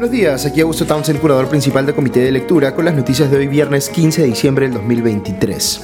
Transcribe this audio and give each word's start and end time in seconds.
Buenos 0.00 0.16
días, 0.16 0.46
aquí 0.46 0.62
Augusto 0.62 0.86
Townsend, 0.86 1.20
curador 1.20 1.50
principal 1.50 1.84
del 1.84 1.94
Comité 1.94 2.20
de 2.20 2.32
Lectura, 2.32 2.74
con 2.74 2.86
las 2.86 2.94
noticias 2.94 3.30
de 3.30 3.36
hoy 3.36 3.48
viernes 3.48 3.90
15 3.90 4.22
de 4.22 4.28
diciembre 4.28 4.64
del 4.64 4.72
2023. 4.72 5.82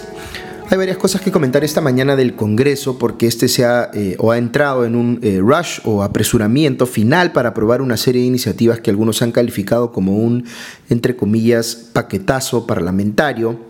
Hay 0.70 0.78
varias 0.78 0.96
cosas 0.96 1.20
que 1.20 1.30
comentar 1.30 1.62
esta 1.64 1.82
mañana 1.82 2.16
del 2.16 2.34
Congreso 2.34 2.98
porque 2.98 3.26
este 3.26 3.46
se 3.46 3.66
ha 3.66 3.90
eh, 3.92 4.16
o 4.18 4.32
ha 4.32 4.38
entrado 4.38 4.86
en 4.86 4.96
un 4.96 5.20
eh, 5.22 5.38
rush 5.42 5.80
o 5.84 6.02
apresuramiento 6.02 6.86
final 6.86 7.32
para 7.32 7.50
aprobar 7.50 7.82
una 7.82 7.98
serie 7.98 8.22
de 8.22 8.28
iniciativas 8.28 8.80
que 8.80 8.88
algunos 8.88 9.20
han 9.20 9.32
calificado 9.32 9.92
como 9.92 10.16
un, 10.16 10.46
entre 10.88 11.14
comillas, 11.14 11.74
paquetazo 11.74 12.66
parlamentario, 12.66 13.60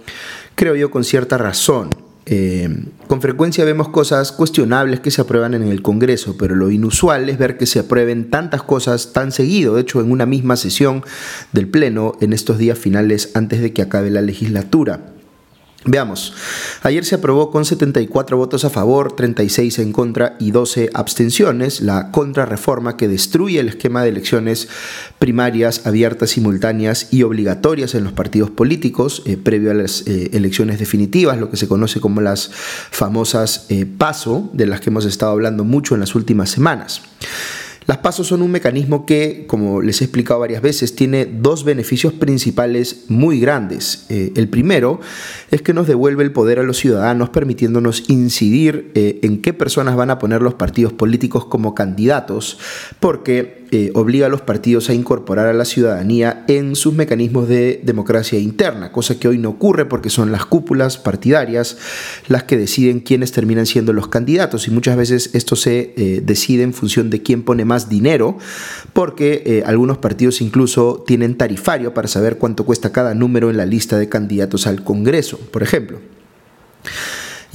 creo 0.54 0.76
yo 0.76 0.92
con 0.92 1.02
cierta 1.02 1.38
razón. 1.38 1.90
Eh, 2.28 2.68
con 3.06 3.22
frecuencia 3.22 3.64
vemos 3.64 3.88
cosas 3.88 4.32
cuestionables 4.32 4.98
que 4.98 5.12
se 5.12 5.20
aprueban 5.20 5.54
en 5.54 5.62
el 5.62 5.80
Congreso, 5.80 6.36
pero 6.36 6.56
lo 6.56 6.72
inusual 6.72 7.28
es 7.28 7.38
ver 7.38 7.56
que 7.56 7.66
se 7.66 7.78
aprueben 7.78 8.30
tantas 8.30 8.64
cosas 8.64 9.12
tan 9.12 9.30
seguido, 9.30 9.76
de 9.76 9.82
hecho 9.82 10.00
en 10.00 10.10
una 10.10 10.26
misma 10.26 10.56
sesión 10.56 11.04
del 11.52 11.68
Pleno 11.68 12.16
en 12.20 12.32
estos 12.32 12.58
días 12.58 12.78
finales 12.78 13.30
antes 13.34 13.60
de 13.60 13.72
que 13.72 13.82
acabe 13.82 14.10
la 14.10 14.22
legislatura. 14.22 15.15
Veamos, 15.88 16.34
ayer 16.82 17.04
se 17.04 17.14
aprobó 17.14 17.52
con 17.52 17.64
74 17.64 18.36
votos 18.36 18.64
a 18.64 18.70
favor, 18.70 19.14
36 19.14 19.78
en 19.78 19.92
contra 19.92 20.34
y 20.40 20.50
12 20.50 20.90
abstenciones 20.92 21.80
la 21.80 22.10
contrarreforma 22.10 22.96
que 22.96 23.06
destruye 23.06 23.60
el 23.60 23.68
esquema 23.68 24.02
de 24.02 24.08
elecciones 24.08 24.66
primarias 25.20 25.86
abiertas, 25.86 26.30
simultáneas 26.30 27.12
y 27.12 27.22
obligatorias 27.22 27.94
en 27.94 28.02
los 28.02 28.12
partidos 28.12 28.50
políticos 28.50 29.22
eh, 29.26 29.36
previo 29.36 29.70
a 29.70 29.74
las 29.74 30.04
eh, 30.08 30.30
elecciones 30.32 30.80
definitivas, 30.80 31.38
lo 31.38 31.50
que 31.50 31.56
se 31.56 31.68
conoce 31.68 32.00
como 32.00 32.20
las 32.20 32.50
famosas 32.52 33.66
eh, 33.68 33.86
PASO, 33.86 34.50
de 34.54 34.66
las 34.66 34.80
que 34.80 34.90
hemos 34.90 35.04
estado 35.04 35.30
hablando 35.30 35.62
mucho 35.62 35.94
en 35.94 36.00
las 36.00 36.16
últimas 36.16 36.50
semanas. 36.50 37.02
Las 37.86 37.98
pasos 37.98 38.26
son 38.26 38.42
un 38.42 38.50
mecanismo 38.50 39.06
que, 39.06 39.44
como 39.46 39.80
les 39.80 40.00
he 40.00 40.04
explicado 40.04 40.40
varias 40.40 40.60
veces, 40.60 40.96
tiene 40.96 41.24
dos 41.24 41.64
beneficios 41.64 42.12
principales 42.12 43.04
muy 43.08 43.38
grandes. 43.38 44.06
Eh, 44.08 44.32
el 44.34 44.48
primero 44.48 45.00
es 45.52 45.62
que 45.62 45.72
nos 45.72 45.86
devuelve 45.86 46.24
el 46.24 46.32
poder 46.32 46.58
a 46.58 46.64
los 46.64 46.78
ciudadanos, 46.78 47.30
permitiéndonos 47.30 48.10
incidir 48.10 48.90
eh, 48.94 49.20
en 49.22 49.40
qué 49.40 49.52
personas 49.52 49.94
van 49.94 50.10
a 50.10 50.18
poner 50.18 50.42
los 50.42 50.54
partidos 50.54 50.92
políticos 50.92 51.44
como 51.44 51.76
candidatos, 51.76 52.58
porque 52.98 53.65
eh, 53.72 53.90
obliga 53.94 54.26
a 54.26 54.28
los 54.28 54.42
partidos 54.42 54.88
a 54.88 54.94
incorporar 54.94 55.46
a 55.46 55.52
la 55.52 55.64
ciudadanía 55.64 56.44
en 56.48 56.76
sus 56.76 56.94
mecanismos 56.94 57.48
de 57.48 57.80
democracia 57.82 58.38
interna, 58.38 58.92
cosa 58.92 59.18
que 59.18 59.28
hoy 59.28 59.38
no 59.38 59.50
ocurre 59.50 59.86
porque 59.86 60.08
son 60.10 60.30
las 60.30 60.46
cúpulas 60.46 60.98
partidarias 60.98 61.76
las 62.28 62.44
que 62.44 62.56
deciden 62.56 63.00
quiénes 63.00 63.32
terminan 63.32 63.66
siendo 63.66 63.92
los 63.92 64.08
candidatos 64.08 64.68
y 64.68 64.70
muchas 64.70 64.96
veces 64.96 65.30
esto 65.34 65.56
se 65.56 65.94
eh, 65.96 66.22
decide 66.24 66.62
en 66.62 66.72
función 66.72 67.10
de 67.10 67.22
quién 67.22 67.42
pone 67.42 67.64
más 67.64 67.88
dinero, 67.88 68.38
porque 68.92 69.42
eh, 69.46 69.62
algunos 69.66 69.98
partidos 69.98 70.40
incluso 70.40 71.02
tienen 71.06 71.36
tarifario 71.36 71.94
para 71.94 72.08
saber 72.08 72.38
cuánto 72.38 72.64
cuesta 72.64 72.92
cada 72.92 73.14
número 73.14 73.50
en 73.50 73.56
la 73.56 73.66
lista 73.66 73.98
de 73.98 74.08
candidatos 74.08 74.66
al 74.66 74.84
Congreso, 74.84 75.38
por 75.50 75.62
ejemplo. 75.62 75.98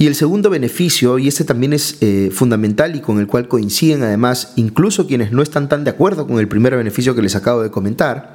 Y 0.02 0.08
el 0.08 0.16
segundo 0.16 0.50
beneficio, 0.50 1.20
y 1.20 1.28
este 1.28 1.44
también 1.44 1.72
es 1.72 1.98
eh, 2.00 2.30
fundamental 2.32 2.96
y 2.96 3.00
con 3.00 3.20
el 3.20 3.28
cual 3.28 3.46
coinciden 3.46 4.02
además 4.02 4.52
incluso 4.56 5.06
quienes 5.06 5.30
no 5.30 5.42
están 5.42 5.68
tan 5.68 5.84
de 5.84 5.90
acuerdo 5.90 6.26
con 6.26 6.40
el 6.40 6.48
primer 6.48 6.76
beneficio 6.76 7.14
que 7.14 7.22
les 7.22 7.36
acabo 7.36 7.62
de 7.62 7.70
comentar, 7.70 8.34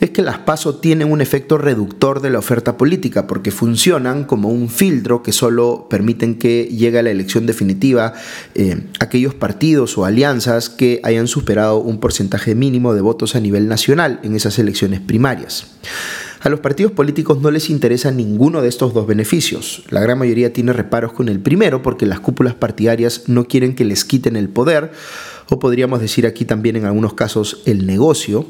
es 0.00 0.10
que 0.10 0.20
las 0.20 0.38
PASO 0.38 0.80
tienen 0.80 1.12
un 1.12 1.20
efecto 1.20 1.58
reductor 1.58 2.20
de 2.20 2.30
la 2.30 2.40
oferta 2.40 2.76
política 2.76 3.28
porque 3.28 3.52
funcionan 3.52 4.24
como 4.24 4.48
un 4.48 4.68
filtro 4.68 5.22
que 5.22 5.30
solo 5.30 5.86
permiten 5.88 6.40
que 6.40 6.64
llegue 6.64 6.98
a 6.98 7.04
la 7.04 7.10
elección 7.10 7.46
definitiva 7.46 8.14
eh, 8.56 8.88
aquellos 8.98 9.32
partidos 9.32 9.96
o 9.98 10.06
alianzas 10.06 10.68
que 10.68 11.00
hayan 11.04 11.28
superado 11.28 11.78
un 11.78 12.00
porcentaje 12.00 12.56
mínimo 12.56 12.94
de 12.94 13.00
votos 13.00 13.36
a 13.36 13.40
nivel 13.40 13.68
nacional 13.68 14.18
en 14.24 14.34
esas 14.34 14.58
elecciones 14.58 14.98
primarias. 14.98 15.68
A 16.46 16.48
los 16.48 16.60
partidos 16.60 16.92
políticos 16.92 17.40
no 17.42 17.50
les 17.50 17.70
interesa 17.70 18.12
ninguno 18.12 18.62
de 18.62 18.68
estos 18.68 18.94
dos 18.94 19.04
beneficios. 19.04 19.82
La 19.90 19.98
gran 19.98 20.16
mayoría 20.16 20.52
tiene 20.52 20.72
reparos 20.72 21.12
con 21.12 21.28
el 21.28 21.40
primero 21.40 21.82
porque 21.82 22.06
las 22.06 22.20
cúpulas 22.20 22.54
partidarias 22.54 23.24
no 23.26 23.48
quieren 23.48 23.74
que 23.74 23.84
les 23.84 24.04
quiten 24.04 24.36
el 24.36 24.48
poder 24.48 24.92
o 25.48 25.58
podríamos 25.58 26.00
decir 26.00 26.26
aquí 26.26 26.44
también 26.44 26.76
en 26.76 26.84
algunos 26.84 27.14
casos 27.14 27.62
el 27.66 27.86
negocio, 27.86 28.46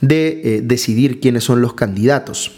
de 0.00 0.40
eh, 0.44 0.60
decidir 0.62 1.20
quiénes 1.20 1.44
son 1.44 1.60
los 1.60 1.74
candidatos. 1.74 2.52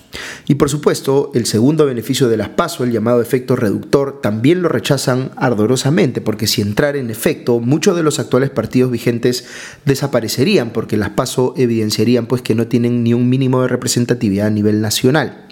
Y 0.47 0.55
por 0.55 0.71
supuesto, 0.71 1.31
el 1.35 1.47
segundo 1.47 1.87
beneficio 1.87 2.29
de 2.29 2.37
las 2.37 2.49
PASO, 2.49 2.85
el 2.85 2.93
llamado 2.93 3.21
efecto 3.21 3.57
reductor, 3.57 4.21
también 4.21 4.63
lo 4.63 4.69
rechazan 4.69 5.31
ardorosamente, 5.37 6.21
porque 6.21 6.47
si 6.47 6.63
entrara 6.63 6.99
en 6.99 7.11
efecto, 7.11 7.61
muchos 7.61 7.97
de 7.97 8.03
los 8.03 8.19
actuales 8.19 8.51
partidos 8.51 8.91
vigentes 8.91 9.45
desaparecerían, 9.85 10.71
porque 10.71 10.97
las 10.97 11.11
PASO 11.11 11.55
evidenciarían 11.57 12.27
pues, 12.27 12.43
que 12.43 12.55
no 12.55 12.67
tienen 12.67 13.05
ni 13.05 13.15
un 13.15 13.29
mínimo 13.29 13.63
de 13.63 13.69
representatividad 13.69 14.47
a 14.47 14.51
nivel 14.51 14.81
nacional. 14.81 15.47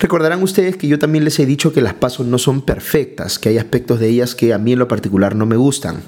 Recordarán 0.00 0.42
ustedes 0.44 0.76
que 0.76 0.86
yo 0.86 0.98
también 0.98 1.24
les 1.24 1.40
he 1.40 1.46
dicho 1.46 1.72
que 1.72 1.80
las 1.80 1.94
pasos 1.94 2.24
no 2.26 2.38
son 2.38 2.62
perfectas, 2.62 3.38
que 3.38 3.48
hay 3.48 3.58
aspectos 3.58 3.98
de 3.98 4.08
ellas 4.08 4.36
que 4.36 4.54
a 4.54 4.58
mí 4.58 4.72
en 4.72 4.78
lo 4.78 4.86
particular 4.86 5.34
no 5.34 5.44
me 5.44 5.56
gustan. 5.56 6.02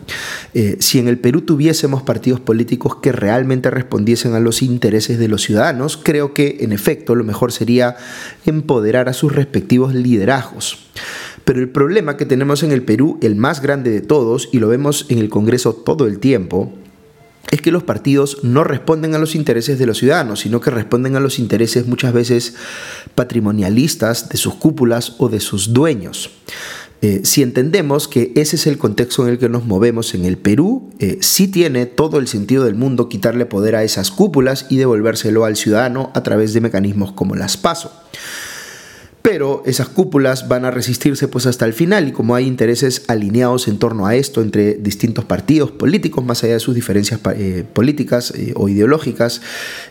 Eh, 0.55 0.77
si 0.79 1.01
en 1.01 1.09
el 1.09 1.19
Perú 1.19 1.41
tuviésemos 1.43 2.03
partidos 2.03 2.39
políticos 2.39 2.97
que 3.03 3.11
realmente 3.11 3.69
respondiesen 3.69 4.35
a 4.35 4.41
los 4.41 4.63
intereses 4.63 5.19
de 5.19 5.27
los 5.27 5.43
ciudadanos, 5.43 5.97
creo 5.97 6.35
que 6.35 6.59
en 6.61 6.71
efecto 6.71 7.17
lo 7.17 7.25
mejor 7.25 7.51
sería 7.51 7.97
empoderar 8.47 9.09
a 9.09 9.13
sus 9.13 9.35
respectivos 9.35 9.93
liderazgos. 9.93 10.87
Pero 11.45 11.59
el 11.59 11.69
problema 11.69 12.17
que 12.17 12.27
tenemos 12.27 12.63
en 12.63 12.71
el 12.71 12.83
Perú, 12.83 13.19
el 13.23 13.35
más 13.35 13.61
grande 13.61 13.91
de 13.91 14.03
todos, 14.03 14.49
y 14.53 14.61
lo 14.61 14.69
vemos 14.69 15.07
en 15.09 15.19
el 15.19 15.29
Congreso 15.29 15.73
todo 15.73 16.07
el 16.07 16.21
tiempo, 16.21 16.73
es 17.51 17.63
que 17.63 17.73
los 17.73 17.83
partidos 17.83 18.39
no 18.43 18.65
responden 18.65 19.15
a 19.15 19.19
los 19.19 19.35
intereses 19.35 19.79
de 19.79 19.87
los 19.87 19.99
ciudadanos, 19.99 20.41
sino 20.41 20.61
que 20.61 20.71
responden 20.71 21.17
a 21.17 21.21
los 21.21 21.39
intereses 21.39 21.87
muchas 21.87 22.13
veces 22.13 22.55
patrimonialistas 23.15 24.29
de 24.29 24.37
sus 24.37 24.55
cúpulas 24.55 25.15
o 25.19 25.29
de 25.29 25.41
sus 25.41 25.73
dueños. 25.73 26.31
Eh, 27.03 27.23
si 27.25 27.43
entendemos 27.43 28.09
que 28.09 28.33
ese 28.37 28.57
es 28.57 28.67
el 28.67 28.77
contexto 28.77 29.27
en 29.27 29.33
el 29.33 29.39
que 29.39 29.49
nos 29.49 29.65
movemos 29.65 30.15
en 30.15 30.27
el 30.27 30.37
Perú, 30.37 30.91
eh, 30.99 31.19
sí 31.23 31.49
tiene 31.49 31.87
todo 31.87 32.19
el 32.19 32.29
sentido 32.29 32.65
del 32.65 32.75
mundo 32.75 33.09
quitarle 33.09 33.47
poder 33.47 33.75
a 33.75 33.85
esas 33.85 34.11
cúpulas 34.11 34.67
y 34.69 34.77
devolvérselo 34.77 35.47
al 35.47 35.57
ciudadano 35.57 36.11
a 36.15 36.23
través 36.23 36.53
de 36.53 36.61
mecanismos 36.61 37.13
como 37.13 37.37
las 37.37 37.57
PASO 37.57 37.91
pero 39.31 39.63
esas 39.65 39.89
cúpulas 39.89 40.49
van 40.49 40.65
a 40.65 40.73
resistirse 40.73 41.29
pues 41.29 41.47
hasta 41.47 41.65
el 41.65 41.73
final 41.73 42.09
y 42.09 42.11
como 42.11 42.35
hay 42.35 42.49
intereses 42.49 43.05
alineados 43.07 43.69
en 43.69 43.79
torno 43.79 44.07
a 44.09 44.17
esto 44.17 44.43
entre 44.43 44.75
distintos 44.75 45.25
partidos 45.25 45.71
políticos 45.71 46.25
más 46.25 46.43
allá 46.43 46.55
de 46.55 46.59
sus 46.59 46.75
diferencias 46.75 47.21
eh, 47.37 47.65
políticas 47.73 48.33
eh, 48.33 48.53
o 48.57 48.69
ideológicas 48.69 49.41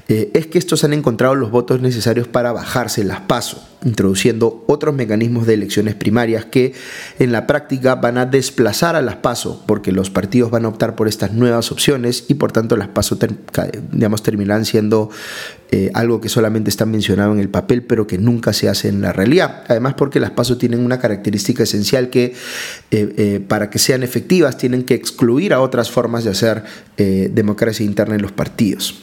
eh, 0.10 0.30
es 0.34 0.48
que 0.48 0.58
estos 0.58 0.84
han 0.84 0.92
encontrado 0.92 1.36
los 1.36 1.52
votos 1.52 1.80
necesarios 1.80 2.28
para 2.28 2.52
bajarse 2.52 3.06
las 3.06 3.22
pasos 3.22 3.62
introduciendo 3.84 4.64
otros 4.68 4.94
mecanismos 4.94 5.48
de 5.48 5.54
elecciones 5.54 5.96
primarias 5.96 6.46
que 6.46 6.74
en 7.18 7.32
la 7.32 7.48
práctica 7.48 7.96
van 7.96 8.18
a 8.18 8.26
desplazar 8.26 8.96
a 8.96 9.02
las 9.02 9.18
PASO, 9.18 9.64
porque 9.66 9.92
los 9.92 10.10
partidos 10.10 10.52
van 10.52 10.66
a 10.66 10.68
optar 10.68 10.96
por 10.96 11.08
estas 11.08 11.32
nuevas 11.34 11.72
opciones 11.72 12.26
y 12.28 12.34
por 12.36 12.52
tanto 12.52 12.76
las 12.76 12.90
PASO 12.90 13.18
digamos, 13.92 14.24
terminarán 14.24 14.66
siendo 14.66 15.10
eh, 15.72 15.92
algo 15.94 16.20
que 16.20 16.30
solamente 16.30 16.72
está 16.72 16.88
mencionado 16.88 17.32
en 17.32 17.40
el 17.40 17.50
papel, 17.50 17.84
pero 17.84 18.08
que 18.08 18.18
nunca 18.18 18.54
se 18.54 18.70
hace 18.70 18.88
en 18.88 19.02
la 19.02 19.14
realidad. 19.14 19.64
Además, 19.68 19.94
porque 19.94 20.20
las 20.20 20.32
PASO 20.32 20.58
tienen 20.58 20.84
una 20.84 20.98
característica 20.98 21.62
esencial 21.62 22.10
que 22.10 22.24
eh, 22.24 22.34
eh, 22.90 23.40
para 23.48 23.70
que 23.70 23.78
sean 23.78 24.02
efectivas 24.02 24.58
tienen 24.58 24.84
que 24.84 24.96
excluir 24.96 25.54
a 25.54 25.62
otras 25.62 25.92
formas 25.92 26.24
de 26.24 26.32
hacer 26.32 26.64
democracia 26.98 27.86
interna 27.86 28.16
en 28.16 28.22
los 28.22 28.34
partidos. 28.34 29.00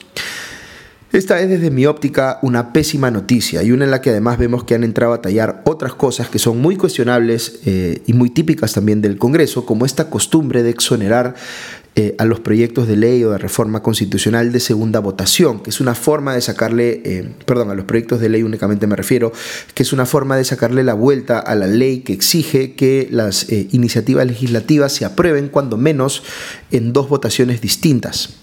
Esta 1.12 1.40
es 1.40 1.48
desde 1.48 1.70
mi 1.70 1.86
óptica 1.86 2.38
una 2.42 2.74
pésima 2.74 3.10
noticia 3.10 3.62
y 3.62 3.70
una 3.70 3.86
en 3.86 3.90
la 3.90 4.02
que 4.02 4.10
además 4.10 4.36
vemos 4.36 4.64
que 4.64 4.74
han 4.74 4.84
entrado 4.84 5.14
a 5.14 5.22
tallar 5.22 5.62
otras 5.64 5.94
cosas 5.94 6.28
que 6.28 6.38
son 6.38 6.60
muy 6.60 6.76
cuestionables 6.76 7.60
y 7.64 8.12
muy 8.12 8.28
típicas 8.28 8.74
también 8.74 9.00
del 9.00 9.16
Congreso, 9.16 9.64
como 9.64 9.86
esta 9.86 10.10
costumbre 10.10 10.62
de 10.62 10.70
exonerar 10.70 11.36
eh, 11.96 12.14
a 12.18 12.24
los 12.24 12.40
proyectos 12.40 12.86
de 12.86 12.96
ley 12.96 13.24
o 13.24 13.30
de 13.30 13.38
reforma 13.38 13.82
constitucional 13.82 14.52
de 14.52 14.60
segunda 14.60 15.00
votación, 15.00 15.60
que 15.60 15.70
es 15.70 15.80
una 15.80 15.94
forma 15.94 16.34
de 16.34 16.40
sacarle, 16.40 17.02
eh, 17.04 17.34
perdón, 17.44 17.70
a 17.70 17.74
los 17.74 17.86
proyectos 17.86 18.20
de 18.20 18.28
ley 18.28 18.42
únicamente 18.42 18.86
me 18.86 18.96
refiero, 18.96 19.32
que 19.74 19.82
es 19.82 19.92
una 19.92 20.06
forma 20.06 20.36
de 20.36 20.44
sacarle 20.44 20.84
la 20.84 20.94
vuelta 20.94 21.38
a 21.38 21.54
la 21.54 21.66
ley 21.66 22.00
que 22.00 22.12
exige 22.12 22.74
que 22.74 23.08
las 23.10 23.46
iniciativas 23.50 24.26
legislativas 24.26 24.92
se 24.92 25.04
aprueben 25.04 25.48
cuando 25.48 25.76
menos 25.76 26.22
en 26.70 26.92
dos 26.92 27.08
votaciones 27.08 27.60
distintas. 27.60 28.36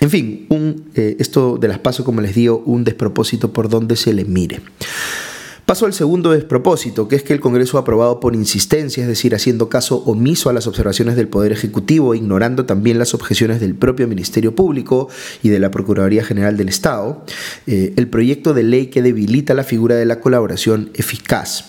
En 0.00 0.10
fin, 0.10 0.46
un, 0.50 0.90
eh, 0.94 1.16
esto 1.18 1.56
de 1.56 1.68
las 1.68 1.78
paso, 1.78 2.04
como 2.04 2.20
les 2.20 2.34
digo, 2.34 2.62
un 2.66 2.84
despropósito 2.84 3.52
por 3.52 3.70
donde 3.70 3.96
se 3.96 4.12
le 4.12 4.26
mire. 4.26 4.60
Paso 5.66 5.84
al 5.84 5.92
segundo 5.92 6.30
despropósito, 6.30 7.08
que 7.08 7.16
es 7.16 7.24
que 7.24 7.32
el 7.32 7.40
Congreso 7.40 7.76
ha 7.76 7.80
aprobado 7.80 8.20
por 8.20 8.36
insistencia, 8.36 9.02
es 9.02 9.08
decir, 9.08 9.34
haciendo 9.34 9.68
caso 9.68 9.96
omiso 10.06 10.48
a 10.48 10.52
las 10.52 10.68
observaciones 10.68 11.16
del 11.16 11.26
Poder 11.26 11.50
Ejecutivo, 11.50 12.14
ignorando 12.14 12.66
también 12.66 13.00
las 13.00 13.14
objeciones 13.14 13.58
del 13.58 13.74
propio 13.74 14.06
Ministerio 14.06 14.54
Público 14.54 15.08
y 15.42 15.48
de 15.48 15.58
la 15.58 15.72
Procuraduría 15.72 16.22
General 16.22 16.56
del 16.56 16.68
Estado, 16.68 17.24
eh, 17.66 17.94
el 17.96 18.06
proyecto 18.06 18.54
de 18.54 18.62
ley 18.62 18.86
que 18.86 19.02
debilita 19.02 19.54
la 19.54 19.64
figura 19.64 19.96
de 19.96 20.06
la 20.06 20.20
colaboración 20.20 20.90
eficaz. 20.94 21.64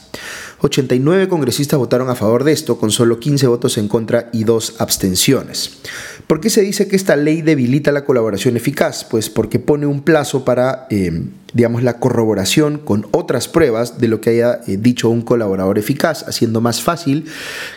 89 0.60 1.28
congresistas 1.28 1.78
votaron 1.78 2.10
a 2.10 2.16
favor 2.16 2.44
de 2.44 2.52
esto, 2.52 2.80
con 2.80 2.90
solo 2.92 3.20
15 3.20 3.48
votos 3.48 3.78
en 3.78 3.88
contra 3.88 4.30
y 4.34 4.44
dos 4.44 4.76
abstenciones. 4.80 5.78
¿Por 6.26 6.42
qué 6.42 6.50
se 6.50 6.62
dice 6.62 6.88
que 6.88 6.96
esta 6.96 7.16
ley 7.16 7.42
debilita 7.42 7.92
la 7.92 8.04
colaboración 8.04 8.58
eficaz? 8.58 9.06
Pues 9.06 9.30
porque 9.30 9.60
pone 9.60 9.86
un 9.86 10.02
plazo 10.02 10.44
para, 10.44 10.88
eh, 10.90 11.24
digamos, 11.54 11.84
la 11.84 12.00
corroboración 12.00 12.80
con 12.80 13.08
otras 13.12 13.48
pruebas 13.48 14.00
de 14.00 14.08
lo 14.08 14.20
que 14.20 14.32
haya 14.32 14.60
eh, 14.68 14.78
dicho 14.78 15.10
un 15.10 15.22
colaborador 15.22 15.78
eficaz, 15.78 16.26
haciendo 16.28 16.60
más 16.60 16.82
fácil 16.82 17.26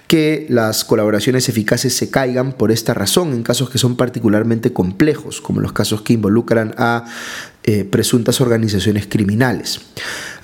que 0.08 0.46
las 0.48 0.84
colaboraciones 0.84 1.48
eficaces 1.48 1.94
se 1.94 2.10
caigan 2.10 2.52
por 2.52 2.72
esta 2.72 2.94
razón 2.94 3.34
en 3.34 3.42
casos 3.42 3.68
que 3.68 3.78
son 3.78 3.96
particularmente 3.96 4.72
complejos, 4.72 5.40
como 5.40 5.60
los 5.60 5.72
casos 5.72 6.02
que 6.02 6.14
involucran 6.14 6.74
a 6.78 7.04
eh, 7.62 7.84
presuntas 7.84 8.40
organizaciones 8.40 9.06
criminales. 9.06 9.80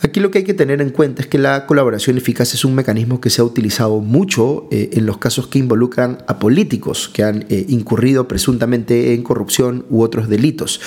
Aquí 0.02 0.20
lo 0.20 0.30
que 0.30 0.38
hay 0.38 0.44
que 0.44 0.54
tener 0.54 0.82
en 0.82 0.90
cuenta 0.90 1.22
es 1.22 1.28
que 1.28 1.38
la 1.38 1.66
colaboración 1.66 2.16
eficaz 2.18 2.54
es 2.54 2.64
un 2.64 2.74
mecanismo 2.74 3.20
que 3.20 3.30
se 3.30 3.40
ha 3.40 3.44
utilizado 3.44 4.00
mucho 4.00 4.68
eh, 4.70 4.90
en 4.92 5.06
los 5.06 5.18
casos 5.18 5.46
que 5.46 5.58
involucran 5.58 6.18
a 6.26 6.38
políticos 6.38 7.10
que 7.12 7.22
han 7.22 7.46
eh, 7.48 7.64
incurrido 7.68 8.28
presuntamente 8.28 9.14
en 9.14 9.22
corrupción 9.22 9.86
u 9.88 10.02
otros 10.02 10.28
delitos. 10.28 10.80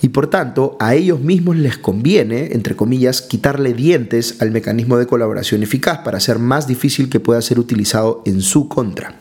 Y 0.00 0.10
por 0.10 0.28
tanto, 0.28 0.76
a 0.80 0.94
ellos 0.94 1.20
mismos 1.20 1.56
les 1.56 1.76
conviene, 1.76 2.50
entre 2.52 2.76
comillas, 2.76 3.22
quitarle 3.22 3.74
dientes 3.74 4.40
al 4.40 4.50
mecanismo 4.50 4.96
de 4.96 5.06
colaboración 5.06 5.62
eficaz 5.62 5.98
para 5.98 6.18
hacer 6.18 6.38
más 6.38 6.66
difícil 6.66 7.08
que 7.08 7.20
pueda 7.20 7.42
ser 7.42 7.58
utilizado 7.58 8.22
en 8.26 8.40
su 8.42 8.68
contra. 8.68 9.18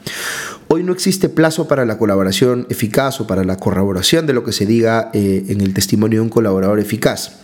Hoy 0.74 0.84
no 0.84 0.94
existe 0.94 1.28
plazo 1.28 1.68
para 1.68 1.84
la 1.84 1.98
colaboración 1.98 2.66
eficaz 2.70 3.20
o 3.20 3.28
para 3.28 3.44
la 3.44 3.58
corroboración 3.58 4.26
de 4.26 4.32
lo 4.32 4.46
que 4.46 4.54
se 4.54 4.66
diga 4.66 5.12
eh, 5.14 5.44
en 5.50 5.60
el 5.60 5.74
testimonio 5.74 6.20
de 6.20 6.24
un 6.24 6.30
colaborador 6.30 6.80
eficaz. 6.80 7.42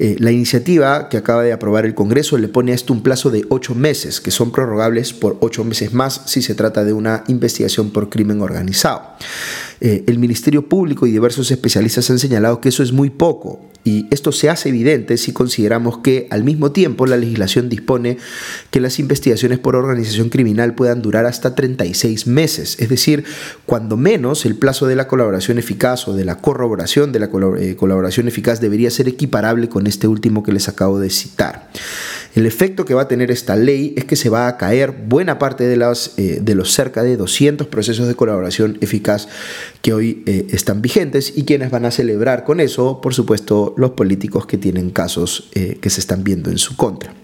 Eh, 0.00 0.16
la 0.18 0.32
iniciativa 0.32 1.08
que 1.08 1.16
acaba 1.16 1.44
de 1.44 1.52
aprobar 1.52 1.86
el 1.86 1.94
Congreso 1.94 2.36
le 2.36 2.48
pone 2.48 2.72
a 2.72 2.74
esto 2.74 2.92
un 2.92 3.04
plazo 3.04 3.30
de 3.30 3.44
ocho 3.48 3.76
meses, 3.76 4.20
que 4.20 4.32
son 4.32 4.50
prorrogables 4.50 5.12
por 5.12 5.36
ocho 5.38 5.62
meses 5.62 5.92
más 5.92 6.22
si 6.26 6.42
se 6.42 6.56
trata 6.56 6.82
de 6.82 6.92
una 6.92 7.22
investigación 7.28 7.90
por 7.90 8.10
crimen 8.10 8.40
organizado. 8.42 9.02
Eh, 9.80 10.04
el 10.06 10.18
Ministerio 10.18 10.68
Público 10.68 11.06
y 11.06 11.12
diversos 11.12 11.50
especialistas 11.50 12.10
han 12.10 12.18
señalado 12.18 12.60
que 12.60 12.68
eso 12.68 12.82
es 12.82 12.92
muy 12.92 13.10
poco 13.10 13.60
y 13.84 14.06
esto 14.10 14.32
se 14.32 14.48
hace 14.48 14.70
evidente 14.70 15.18
si 15.18 15.32
consideramos 15.32 15.98
que 15.98 16.26
al 16.30 16.42
mismo 16.42 16.72
tiempo 16.72 17.06
la 17.06 17.18
legislación 17.18 17.68
dispone 17.68 18.16
que 18.70 18.80
las 18.80 18.98
investigaciones 18.98 19.58
por 19.58 19.76
organización 19.76 20.30
criminal 20.30 20.74
puedan 20.74 21.02
durar 21.02 21.26
hasta 21.26 21.54
36 21.54 22.26
meses, 22.26 22.76
es 22.80 22.88
decir, 22.88 23.24
cuando 23.66 23.98
menos 23.98 24.46
el 24.46 24.56
plazo 24.56 24.86
de 24.86 24.96
la 24.96 25.06
colaboración 25.06 25.58
eficaz 25.58 26.08
o 26.08 26.14
de 26.14 26.24
la 26.24 26.38
corroboración 26.38 27.12
de 27.12 27.18
la 27.18 27.28
eh, 27.58 27.76
colaboración 27.76 28.26
eficaz 28.26 28.60
debería 28.60 28.90
ser 28.90 29.06
equiparable 29.06 29.68
con 29.68 29.86
este 29.86 30.08
último 30.08 30.42
que 30.42 30.52
les 30.52 30.68
acabo 30.68 30.98
de 30.98 31.10
citar. 31.10 31.68
El 32.34 32.46
efecto 32.46 32.84
que 32.84 32.94
va 32.94 33.02
a 33.02 33.08
tener 33.08 33.30
esta 33.30 33.54
ley 33.54 33.94
es 33.96 34.04
que 34.04 34.16
se 34.16 34.28
va 34.28 34.48
a 34.48 34.56
caer 34.56 34.90
buena 34.90 35.38
parte 35.38 35.64
de, 35.64 35.76
las, 35.76 36.14
eh, 36.18 36.40
de 36.42 36.54
los 36.56 36.72
cerca 36.72 37.04
de 37.04 37.16
200 37.16 37.68
procesos 37.68 38.08
de 38.08 38.16
colaboración 38.16 38.76
eficaz 38.80 39.28
que 39.82 39.92
hoy 39.92 40.24
eh, 40.26 40.48
están 40.50 40.82
vigentes 40.82 41.32
y 41.36 41.44
quienes 41.44 41.70
van 41.70 41.84
a 41.84 41.92
celebrar 41.92 42.42
con 42.44 42.58
eso, 42.58 43.00
por 43.00 43.14
supuesto, 43.14 43.74
los 43.76 43.92
políticos 43.92 44.46
que 44.46 44.58
tienen 44.58 44.90
casos 44.90 45.48
eh, 45.54 45.78
que 45.80 45.90
se 45.90 46.00
están 46.00 46.24
viendo 46.24 46.50
en 46.50 46.58
su 46.58 46.76
contra. 46.76 47.14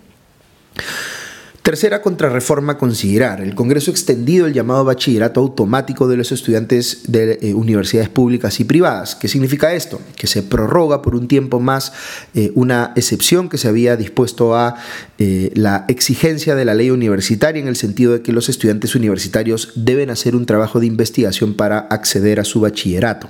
Tercera 1.63 2.01
contrarreforma 2.01 2.73
a 2.73 2.79
considerar. 2.79 3.43
El 3.43 3.55
Congreso 3.55 3.91
extendido 3.91 4.47
el 4.47 4.55
llamado 4.55 4.83
bachillerato 4.83 5.41
automático 5.41 6.09
de 6.09 6.17
los 6.17 6.33
estudiantes 6.33 7.03
de 7.09 7.39
eh, 7.43 7.53
universidades 7.53 8.09
públicas 8.09 8.59
y 8.61 8.65
privadas. 8.65 9.15
¿Qué 9.15 9.29
significa 9.29 9.75
esto? 9.75 10.01
Que 10.17 10.27
se 10.27 10.43
prorroga 10.43 11.03
por 11.03 11.15
un 11.15 11.29
tiempo 11.29 11.61
más 11.61 11.93
eh, 12.35 12.51
una 12.55 12.93
excepción 12.97 13.51
que 13.51 13.59
se 13.59 13.69
había 13.69 13.97
dispuesto 13.97 14.57
a 14.57 14.77
eh, 15.19 15.53
la 15.55 15.85
exigencia 15.89 16.55
de 16.55 16.65
la 16.65 16.75
ley 16.75 16.91
universitaria 16.91 17.61
en 17.61 17.69
el 17.69 17.77
sentido 17.77 18.15
de 18.15 18.23
que 18.23 18.33
los 18.33 18.49
estudiantes 18.49 18.95
universitarios 18.95 19.73
deben 19.75 20.09
hacer 20.09 20.35
un 20.35 20.47
trabajo 20.47 20.81
de 20.81 20.87
investigación 20.87 21.53
para 21.53 21.81
acceder 21.81 22.41
a 22.41 22.45
su 22.45 22.61
bachillerato. 22.61 23.29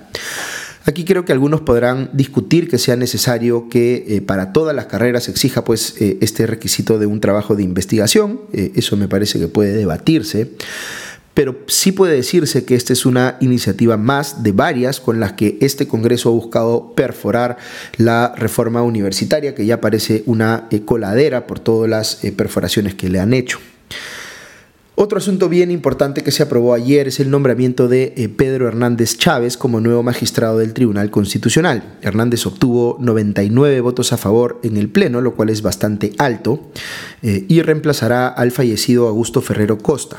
Aquí 0.87 1.05
creo 1.05 1.25
que 1.27 1.32
algunos 1.32 1.61
podrán 1.61 2.09
discutir 2.15 2.69
que 2.69 2.79
sea 2.79 2.97
necesario 2.97 3.69
que 3.69 4.05
eh, 4.09 4.21
para 4.23 4.53
todas 4.53 4.75
las 4.75 4.87
carreras 4.87 5.29
exija 5.29 5.62
pues 5.62 6.00
eh, 6.00 6.17
este 6.23 6.47
requisito 6.47 6.99
de 6.99 7.06
un 7.06 7.21
trabajo 7.21 7.55
de 7.55 7.62
investigación. 7.62 8.41
Eh, 8.53 8.73
eso 8.77 8.97
me 8.97 9.06
parece 9.06 9.38
que 9.38 9.49
puede 9.49 9.73
debatirse. 9.73 10.53
Pero 11.35 11.59
sí 11.69 11.93
puede 11.93 12.17
decirse 12.17 12.65
que 12.65 12.75
esta 12.75 12.93
es 12.93 13.06
una 13.06 13.37
iniciativa 13.41 13.97
más 13.97 14.43
de 14.43 14.53
varias 14.53 15.00
con 15.00 15.21
las 15.21 15.35
que 15.35 15.59
este 15.61 15.87
Congreso 15.87 16.31
ha 16.31 16.32
buscado 16.32 16.93
perforar 16.94 17.56
la 17.99 18.35
reforma 18.37 18.83
universitaria, 18.83 19.55
que 19.55 19.65
ya 19.65 19.81
parece 19.81 20.25
una 20.26 20.69
coladera 20.85 21.47
por 21.47 21.61
todas 21.61 21.88
las 21.88 22.17
perforaciones 22.37 22.94
que 22.94 23.09
le 23.09 23.21
han 23.21 23.33
hecho. 23.33 23.61
Otro 25.02 25.17
asunto 25.17 25.49
bien 25.49 25.70
importante 25.70 26.23
que 26.23 26.31
se 26.31 26.43
aprobó 26.43 26.75
ayer 26.75 27.08
es 27.08 27.20
el 27.20 27.31
nombramiento 27.31 27.88
de 27.88 28.12
eh, 28.19 28.29
Pedro 28.29 28.69
Hernández 28.69 29.17
Chávez 29.17 29.56
como 29.56 29.81
nuevo 29.81 30.02
magistrado 30.02 30.58
del 30.58 30.75
Tribunal 30.75 31.11
Constitucional. 31.11 31.97
Hernández 32.02 32.44
obtuvo 32.44 32.99
99 33.00 33.81
votos 33.81 34.12
a 34.12 34.19
favor 34.19 34.61
en 34.62 34.76
el 34.76 34.91
Pleno, 34.91 35.23
lo 35.23 35.35
cual 35.35 35.49
es 35.49 35.62
bastante 35.62 36.12
alto, 36.19 36.70
eh, 37.23 37.47
y 37.49 37.62
reemplazará 37.62 38.29
al 38.29 38.50
fallecido 38.50 39.08
Augusto 39.08 39.41
Ferrero 39.41 39.79
Costa. 39.79 40.19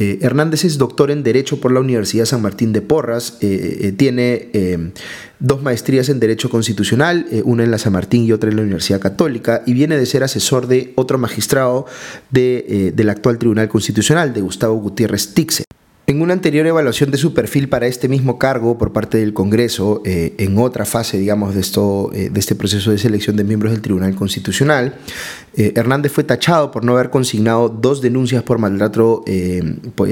Eh, 0.00 0.18
Hernández 0.22 0.64
es 0.64 0.78
doctor 0.78 1.10
en 1.10 1.22
Derecho 1.22 1.60
por 1.60 1.72
la 1.72 1.80
Universidad 1.80 2.24
San 2.24 2.40
Martín 2.40 2.72
de 2.72 2.80
Porras, 2.80 3.36
eh, 3.42 3.80
eh, 3.82 3.92
tiene 3.92 4.48
dos 5.40 5.62
maestrías 5.62 6.08
en 6.08 6.20
Derecho 6.20 6.48
Constitucional, 6.48 7.26
una 7.44 7.64
en 7.64 7.70
la 7.70 7.76
San 7.76 7.92
Martín 7.92 8.24
y 8.24 8.32
otra 8.32 8.48
en 8.48 8.56
la 8.56 8.62
Universidad 8.62 8.98
Católica, 8.98 9.62
y 9.66 9.74
viene 9.74 9.98
de 9.98 10.06
ser 10.06 10.24
asesor 10.24 10.68
de 10.68 10.94
otro 10.96 11.18
magistrado 11.18 11.84
del 12.30 13.10
actual 13.10 13.38
Tribunal 13.38 13.68
Constitucional, 13.68 14.32
de 14.32 14.40
Gustavo 14.40 14.74
Gutiérrez 14.76 15.34
Tixe. 15.34 15.64
En 16.10 16.22
una 16.22 16.32
anterior 16.32 16.66
evaluación 16.66 17.12
de 17.12 17.18
su 17.18 17.34
perfil 17.34 17.68
para 17.68 17.86
este 17.86 18.08
mismo 18.08 18.36
cargo 18.36 18.76
por 18.76 18.92
parte 18.92 19.18
del 19.18 19.32
Congreso, 19.32 20.02
eh, 20.04 20.34
en 20.38 20.58
otra 20.58 20.84
fase, 20.84 21.18
digamos, 21.18 21.54
de, 21.54 21.60
esto, 21.60 22.10
eh, 22.12 22.30
de 22.30 22.40
este 22.40 22.56
proceso 22.56 22.90
de 22.90 22.98
selección 22.98 23.36
de 23.36 23.44
miembros 23.44 23.70
del 23.70 23.80
Tribunal 23.80 24.16
Constitucional, 24.16 24.96
eh, 25.54 25.72
Hernández 25.76 26.10
fue 26.10 26.24
tachado 26.24 26.72
por 26.72 26.84
no 26.84 26.94
haber 26.94 27.10
consignado 27.10 27.68
dos 27.68 28.00
denuncias 28.00 28.42
por 28.42 28.58
maltrato 28.58 29.22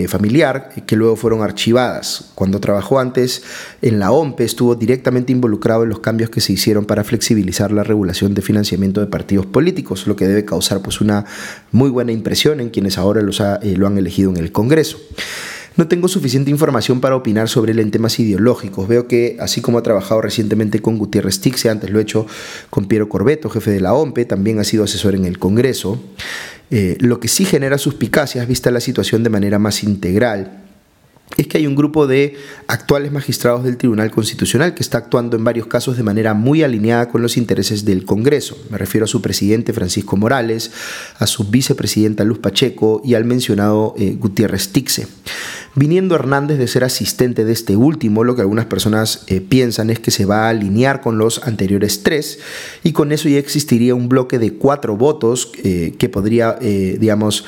familiar 0.06 0.70
que 0.86 0.94
luego 0.94 1.16
fueron 1.16 1.42
archivadas. 1.42 2.30
Cuando 2.36 2.60
trabajó 2.60 3.00
antes 3.00 3.42
en 3.82 3.98
la 3.98 4.12
OMPE, 4.12 4.44
estuvo 4.44 4.76
directamente 4.76 5.32
involucrado 5.32 5.82
en 5.82 5.88
los 5.88 5.98
cambios 5.98 6.30
que 6.30 6.40
se 6.40 6.52
hicieron 6.52 6.84
para 6.84 7.02
flexibilizar 7.02 7.72
la 7.72 7.82
regulación 7.82 8.34
de 8.34 8.42
financiamiento 8.42 9.00
de 9.00 9.08
partidos 9.08 9.46
políticos, 9.46 10.06
lo 10.06 10.14
que 10.14 10.28
debe 10.28 10.44
causar 10.44 10.80
pues, 10.80 11.00
una 11.00 11.24
muy 11.72 11.90
buena 11.90 12.12
impresión 12.12 12.60
en 12.60 12.70
quienes 12.70 12.98
ahora 12.98 13.20
los 13.20 13.40
lo 13.40 13.86
han 13.88 13.98
elegido 13.98 14.30
en 14.30 14.36
el 14.36 14.52
Congreso. 14.52 14.98
No 15.78 15.86
tengo 15.86 16.08
suficiente 16.08 16.50
información 16.50 17.00
para 17.00 17.14
opinar 17.14 17.48
sobre 17.48 17.70
él 17.70 17.78
en 17.78 17.92
temas 17.92 18.18
ideológicos. 18.18 18.88
Veo 18.88 19.06
que, 19.06 19.36
así 19.38 19.60
como 19.60 19.78
ha 19.78 19.82
trabajado 19.84 20.20
recientemente 20.20 20.82
con 20.82 20.98
Gutiérrez 20.98 21.40
Tixe, 21.40 21.70
antes 21.70 21.88
lo 21.88 22.00
he 22.00 22.02
hecho 22.02 22.26
con 22.68 22.86
Piero 22.86 23.08
Corbeto, 23.08 23.48
jefe 23.48 23.70
de 23.70 23.80
la 23.80 23.94
OMPE, 23.94 24.24
también 24.24 24.58
ha 24.58 24.64
sido 24.64 24.82
asesor 24.82 25.14
en 25.14 25.24
el 25.24 25.38
Congreso. 25.38 26.02
Eh, 26.72 26.98
lo 26.98 27.20
que 27.20 27.28
sí 27.28 27.44
genera 27.44 27.78
suspicacias, 27.78 28.48
vista 28.48 28.72
la 28.72 28.80
situación 28.80 29.22
de 29.22 29.30
manera 29.30 29.60
más 29.60 29.84
integral, 29.84 30.67
es 31.36 31.46
que 31.46 31.58
hay 31.58 31.66
un 31.66 31.76
grupo 31.76 32.06
de 32.06 32.36
actuales 32.66 33.12
magistrados 33.12 33.64
del 33.64 33.76
Tribunal 33.76 34.10
Constitucional 34.10 34.74
que 34.74 34.82
está 34.82 34.98
actuando 34.98 35.36
en 35.36 35.44
varios 35.44 35.66
casos 35.66 35.96
de 35.96 36.02
manera 36.02 36.34
muy 36.34 36.62
alineada 36.62 37.08
con 37.08 37.22
los 37.22 37.36
intereses 37.36 37.84
del 37.84 38.04
Congreso. 38.04 38.56
Me 38.70 38.78
refiero 38.78 39.04
a 39.04 39.08
su 39.08 39.20
presidente 39.22 39.72
Francisco 39.72 40.16
Morales, 40.16 40.70
a 41.18 41.26
su 41.26 41.44
vicepresidenta 41.44 42.24
Luz 42.24 42.38
Pacheco 42.38 43.02
y 43.04 43.14
al 43.14 43.24
mencionado 43.24 43.94
eh, 43.98 44.16
Gutiérrez 44.18 44.70
Tixe. 44.70 45.06
Viniendo 45.74 46.16
Hernández 46.16 46.58
de 46.58 46.66
ser 46.66 46.82
asistente 46.82 47.44
de 47.44 47.52
este 47.52 47.76
último, 47.76 48.24
lo 48.24 48.34
que 48.34 48.40
algunas 48.40 48.66
personas 48.66 49.22
eh, 49.28 49.40
piensan 49.40 49.90
es 49.90 50.00
que 50.00 50.10
se 50.10 50.24
va 50.24 50.46
a 50.46 50.48
alinear 50.48 51.00
con 51.00 51.18
los 51.18 51.46
anteriores 51.46 52.02
tres 52.02 52.40
y 52.82 52.92
con 52.92 53.12
eso 53.12 53.28
ya 53.28 53.38
existiría 53.38 53.94
un 53.94 54.08
bloque 54.08 54.40
de 54.40 54.54
cuatro 54.54 54.96
votos 54.96 55.52
eh, 55.62 55.94
que 55.98 56.08
podría, 56.08 56.58
digamos, 56.58 57.44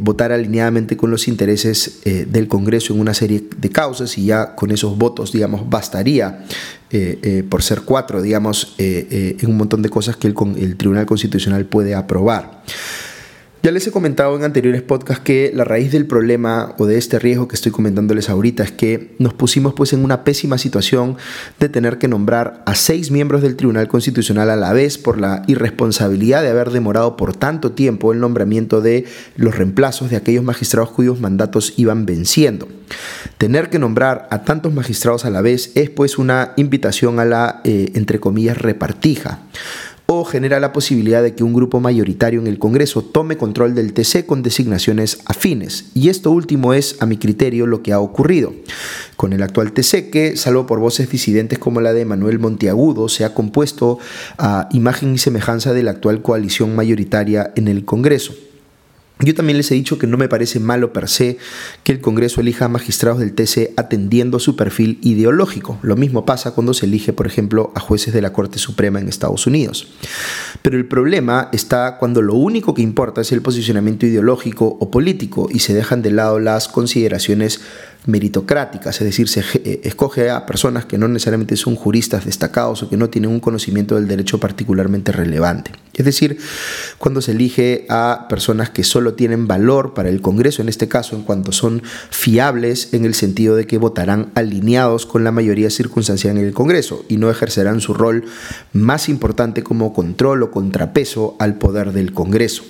votar 0.00 0.30
alineadamente 0.30 0.96
con 0.96 1.10
los 1.10 1.26
intereses 1.26 2.02
del 2.04 2.46
Congreso 2.46 2.94
en 2.94 3.00
una 3.00 3.11
serie 3.14 3.44
de 3.56 3.70
causas 3.70 4.16
y 4.18 4.26
ya 4.26 4.54
con 4.54 4.70
esos 4.70 4.96
votos, 4.96 5.32
digamos, 5.32 5.68
bastaría 5.68 6.44
por 7.48 7.62
ser 7.62 7.82
cuatro, 7.82 8.20
digamos, 8.20 8.74
en 8.78 9.48
un 9.48 9.56
montón 9.56 9.80
de 9.80 9.88
cosas 9.88 10.16
que 10.16 10.28
el, 10.28 10.34
el 10.58 10.76
Tribunal 10.76 11.06
Constitucional 11.06 11.64
puede 11.64 11.94
aprobar. 11.94 12.62
Ya 13.62 13.70
les 13.70 13.86
he 13.86 13.92
comentado 13.92 14.34
en 14.34 14.42
anteriores 14.42 14.82
podcasts 14.82 15.22
que 15.22 15.52
la 15.54 15.62
raíz 15.62 15.92
del 15.92 16.04
problema 16.04 16.74
o 16.78 16.86
de 16.86 16.98
este 16.98 17.20
riesgo 17.20 17.46
que 17.46 17.54
estoy 17.54 17.70
comentándoles 17.70 18.28
ahorita 18.28 18.64
es 18.64 18.72
que 18.72 19.14
nos 19.20 19.34
pusimos 19.34 19.72
pues 19.72 19.92
en 19.92 20.02
una 20.02 20.24
pésima 20.24 20.58
situación 20.58 21.16
de 21.60 21.68
tener 21.68 21.98
que 21.98 22.08
nombrar 22.08 22.64
a 22.66 22.74
seis 22.74 23.12
miembros 23.12 23.40
del 23.40 23.54
Tribunal 23.54 23.86
Constitucional 23.86 24.50
a 24.50 24.56
la 24.56 24.72
vez 24.72 24.98
por 24.98 25.20
la 25.20 25.44
irresponsabilidad 25.46 26.42
de 26.42 26.50
haber 26.50 26.70
demorado 26.70 27.16
por 27.16 27.36
tanto 27.36 27.70
tiempo 27.70 28.12
el 28.12 28.18
nombramiento 28.18 28.80
de 28.80 29.04
los 29.36 29.56
reemplazos 29.56 30.10
de 30.10 30.16
aquellos 30.16 30.42
magistrados 30.42 30.90
cuyos 30.90 31.20
mandatos 31.20 31.74
iban 31.76 32.04
venciendo. 32.04 32.66
Tener 33.38 33.70
que 33.70 33.78
nombrar 33.78 34.26
a 34.32 34.42
tantos 34.42 34.74
magistrados 34.74 35.24
a 35.24 35.30
la 35.30 35.40
vez 35.40 35.70
es 35.76 35.88
pues 35.88 36.18
una 36.18 36.52
invitación 36.56 37.20
a 37.20 37.24
la, 37.24 37.60
eh, 37.62 37.92
entre 37.94 38.18
comillas, 38.18 38.58
repartija. 38.58 39.38
Genera 40.24 40.60
la 40.60 40.72
posibilidad 40.72 41.22
de 41.22 41.34
que 41.34 41.44
un 41.44 41.54
grupo 41.54 41.80
mayoritario 41.80 42.40
en 42.40 42.46
el 42.46 42.58
Congreso 42.58 43.02
tome 43.02 43.36
control 43.36 43.74
del 43.74 43.92
TC 43.92 44.26
con 44.26 44.42
designaciones 44.42 45.20
afines. 45.24 45.86
Y 45.94 46.08
esto 46.08 46.30
último 46.30 46.74
es, 46.74 46.96
a 47.00 47.06
mi 47.06 47.16
criterio, 47.16 47.66
lo 47.66 47.82
que 47.82 47.92
ha 47.92 48.00
ocurrido. 48.00 48.52
Con 49.16 49.32
el 49.32 49.42
actual 49.42 49.72
TC, 49.72 50.10
que, 50.10 50.36
salvo 50.36 50.66
por 50.66 50.78
voces 50.78 51.10
disidentes 51.10 51.58
como 51.58 51.80
la 51.80 51.92
de 51.92 52.04
Manuel 52.04 52.38
Monteagudo, 52.38 53.08
se 53.08 53.24
ha 53.24 53.34
compuesto 53.34 53.98
a 54.38 54.68
imagen 54.72 55.14
y 55.14 55.18
semejanza 55.18 55.72
de 55.72 55.82
la 55.82 55.92
actual 55.92 56.22
coalición 56.22 56.76
mayoritaria 56.76 57.52
en 57.56 57.68
el 57.68 57.84
Congreso. 57.84 58.34
Yo 59.22 59.34
también 59.34 59.56
les 59.56 59.70
he 59.70 59.74
dicho 59.74 59.98
que 59.98 60.08
no 60.08 60.16
me 60.16 60.28
parece 60.28 60.58
malo 60.58 60.92
per 60.92 61.08
se 61.08 61.38
que 61.84 61.92
el 61.92 62.00
Congreso 62.00 62.40
elija 62.40 62.66
magistrados 62.66 63.20
del 63.20 63.34
TC 63.34 63.72
atendiendo 63.76 64.36
a 64.36 64.40
su 64.40 64.56
perfil 64.56 64.98
ideológico. 65.00 65.78
Lo 65.82 65.96
mismo 65.96 66.26
pasa 66.26 66.50
cuando 66.52 66.74
se 66.74 66.86
elige, 66.86 67.12
por 67.12 67.28
ejemplo, 67.28 67.70
a 67.76 67.80
jueces 67.80 68.12
de 68.12 68.20
la 68.20 68.32
Corte 68.32 68.58
Suprema 68.58 68.98
en 68.98 69.08
Estados 69.08 69.46
Unidos. 69.46 69.92
Pero 70.62 70.76
el 70.76 70.86
problema 70.86 71.48
está 71.52 71.98
cuando 71.98 72.20
lo 72.20 72.34
único 72.34 72.74
que 72.74 72.82
importa 72.82 73.20
es 73.20 73.30
el 73.30 73.42
posicionamiento 73.42 74.06
ideológico 74.06 74.76
o 74.80 74.90
político 74.90 75.48
y 75.52 75.60
se 75.60 75.72
dejan 75.72 76.02
de 76.02 76.10
lado 76.10 76.40
las 76.40 76.66
consideraciones 76.66 77.60
meritocráticas, 78.06 79.00
es 79.00 79.04
decir, 79.04 79.28
se 79.28 79.44
eh, 79.54 79.80
escoge 79.84 80.30
a 80.30 80.44
personas 80.44 80.84
que 80.84 80.98
no 80.98 81.06
necesariamente 81.06 81.56
son 81.56 81.76
juristas 81.76 82.24
destacados 82.24 82.82
o 82.82 82.88
que 82.88 82.96
no 82.96 83.10
tienen 83.10 83.30
un 83.30 83.40
conocimiento 83.40 83.94
del 83.94 84.08
derecho 84.08 84.40
particularmente 84.40 85.12
relevante. 85.12 85.70
Es 85.94 86.04
decir, 86.04 86.38
cuando 86.98 87.20
se 87.20 87.32
elige 87.32 87.86
a 87.88 88.26
personas 88.28 88.70
que 88.70 88.82
solo 88.82 89.14
tienen 89.14 89.46
valor 89.46 89.94
para 89.94 90.08
el 90.08 90.20
Congreso, 90.20 90.62
en 90.62 90.68
este 90.68 90.88
caso, 90.88 91.14
en 91.14 91.22
cuanto 91.22 91.52
son 91.52 91.82
fiables 92.10 92.92
en 92.92 93.04
el 93.04 93.14
sentido 93.14 93.56
de 93.56 93.66
que 93.66 93.78
votarán 93.78 94.32
alineados 94.34 95.06
con 95.06 95.22
la 95.22 95.32
mayoría 95.32 95.70
circunstancial 95.70 96.38
en 96.38 96.44
el 96.44 96.54
Congreso 96.54 97.04
y 97.08 97.18
no 97.18 97.30
ejercerán 97.30 97.80
su 97.80 97.94
rol 97.94 98.24
más 98.72 99.08
importante 99.08 99.62
como 99.62 99.92
control 99.92 100.42
o 100.42 100.50
contrapeso 100.50 101.36
al 101.38 101.56
poder 101.56 101.92
del 101.92 102.12
Congreso. 102.12 102.64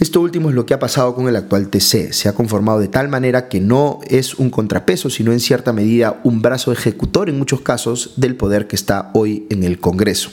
Esto 0.00 0.20
último 0.20 0.48
es 0.48 0.56
lo 0.56 0.66
que 0.66 0.74
ha 0.74 0.80
pasado 0.80 1.14
con 1.14 1.28
el 1.28 1.36
actual 1.36 1.68
TC. 1.68 2.12
Se 2.12 2.28
ha 2.28 2.34
conformado 2.34 2.80
de 2.80 2.88
tal 2.88 3.08
manera 3.08 3.48
que 3.48 3.60
no 3.60 4.00
es 4.08 4.34
un 4.34 4.50
contrapeso, 4.50 5.08
sino 5.08 5.32
en 5.32 5.38
cierta 5.38 5.72
medida 5.72 6.20
un 6.24 6.42
brazo 6.42 6.72
ejecutor 6.72 7.28
en 7.28 7.38
muchos 7.38 7.60
casos 7.60 8.14
del 8.16 8.34
poder 8.34 8.66
que 8.66 8.74
está 8.74 9.10
hoy 9.14 9.46
en 9.50 9.62
el 9.62 9.78
Congreso. 9.78 10.30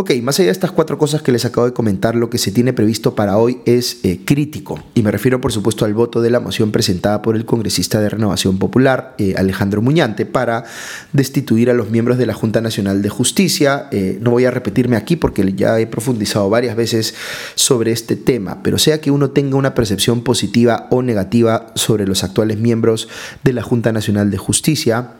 Ok, 0.00 0.12
más 0.22 0.38
allá 0.38 0.46
de 0.46 0.52
estas 0.52 0.70
cuatro 0.70 0.96
cosas 0.96 1.22
que 1.22 1.32
les 1.32 1.44
acabo 1.44 1.66
de 1.66 1.72
comentar, 1.72 2.14
lo 2.14 2.30
que 2.30 2.38
se 2.38 2.52
tiene 2.52 2.72
previsto 2.72 3.16
para 3.16 3.36
hoy 3.36 3.58
es 3.64 3.98
eh, 4.04 4.20
crítico. 4.24 4.78
Y 4.94 5.02
me 5.02 5.10
refiero, 5.10 5.40
por 5.40 5.50
supuesto, 5.50 5.84
al 5.84 5.92
voto 5.92 6.20
de 6.22 6.30
la 6.30 6.38
moción 6.38 6.70
presentada 6.70 7.20
por 7.20 7.34
el 7.34 7.44
congresista 7.44 8.00
de 8.00 8.08
Renovación 8.08 8.60
Popular, 8.60 9.16
eh, 9.18 9.34
Alejandro 9.36 9.82
Muñante, 9.82 10.24
para 10.24 10.62
destituir 11.12 11.68
a 11.68 11.74
los 11.74 11.90
miembros 11.90 12.16
de 12.16 12.26
la 12.26 12.34
Junta 12.34 12.60
Nacional 12.60 13.02
de 13.02 13.08
Justicia. 13.08 13.88
Eh, 13.90 14.18
no 14.20 14.30
voy 14.30 14.44
a 14.44 14.52
repetirme 14.52 14.94
aquí 14.94 15.16
porque 15.16 15.52
ya 15.56 15.80
he 15.80 15.88
profundizado 15.88 16.48
varias 16.48 16.76
veces 16.76 17.16
sobre 17.56 17.90
este 17.90 18.14
tema, 18.14 18.62
pero 18.62 18.78
sea 18.78 19.00
que 19.00 19.10
uno 19.10 19.30
tenga 19.30 19.56
una 19.56 19.74
percepción 19.74 20.22
positiva 20.22 20.86
o 20.90 21.02
negativa 21.02 21.72
sobre 21.74 22.06
los 22.06 22.22
actuales 22.22 22.56
miembros 22.56 23.08
de 23.42 23.52
la 23.52 23.62
Junta 23.62 23.90
Nacional 23.90 24.30
de 24.30 24.38
Justicia, 24.38 25.14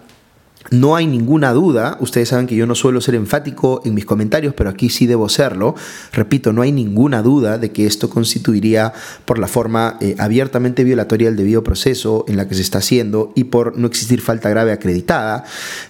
no 0.70 0.96
hay 0.96 1.06
ninguna 1.06 1.52
duda, 1.52 1.96
ustedes 2.00 2.28
saben 2.28 2.46
que 2.46 2.54
yo 2.54 2.66
no 2.66 2.74
suelo 2.74 3.00
ser 3.00 3.14
enfático 3.14 3.80
en 3.84 3.94
mis 3.94 4.04
comentarios, 4.04 4.52
pero 4.54 4.68
aquí 4.68 4.90
sí 4.90 5.06
debo 5.06 5.28
serlo. 5.30 5.74
Repito, 6.12 6.52
no 6.52 6.60
hay 6.60 6.72
ninguna 6.72 7.22
duda 7.22 7.56
de 7.56 7.70
que 7.72 7.86
esto 7.86 8.10
constituiría 8.10 8.92
por 9.24 9.38
la 9.38 9.48
forma 9.48 9.96
eh, 10.00 10.14
abiertamente 10.18 10.84
violatoria 10.84 11.28
del 11.28 11.36
debido 11.36 11.64
proceso 11.64 12.26
en 12.28 12.36
la 12.36 12.48
que 12.48 12.54
se 12.54 12.60
está 12.60 12.78
haciendo 12.78 13.32
y 13.34 13.44
por 13.44 13.78
no 13.78 13.86
existir 13.86 14.20
falta 14.20 14.50
grave 14.50 14.72
acreditada, 14.72 15.44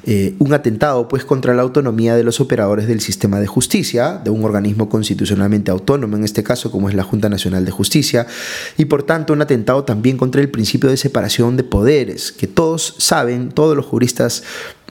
eh, 0.04 0.34
un 0.38 0.52
atentado 0.52 1.08
pues 1.08 1.25
contra 1.25 1.54
la 1.54 1.62
autonomía 1.62 2.14
de 2.14 2.22
los 2.22 2.40
operadores 2.40 2.87
del 2.87 3.00
sistema 3.00 3.40
de 3.40 3.48
justicia, 3.48 4.20
de 4.22 4.30
un 4.30 4.44
organismo 4.44 4.88
constitucionalmente 4.88 5.72
autónomo, 5.72 6.16
en 6.16 6.25
este 6.25 6.44
caso 6.44 6.70
como 6.70 6.88
es 6.88 6.94
la 6.94 7.02
Junta 7.02 7.28
Nacional 7.28 7.64
de 7.64 7.72
Justicia, 7.72 8.28
y 8.76 8.84
por 8.84 9.02
tanto 9.02 9.32
un 9.32 9.42
atentado 9.42 9.82
también 9.82 10.16
contra 10.16 10.40
el 10.40 10.50
principio 10.50 10.88
de 10.88 10.96
separación 10.96 11.56
de 11.56 11.64
poderes, 11.64 12.30
que 12.30 12.46
todos 12.46 12.94
saben, 12.98 13.50
todos 13.50 13.76
los 13.76 13.84
juristas 13.84 14.44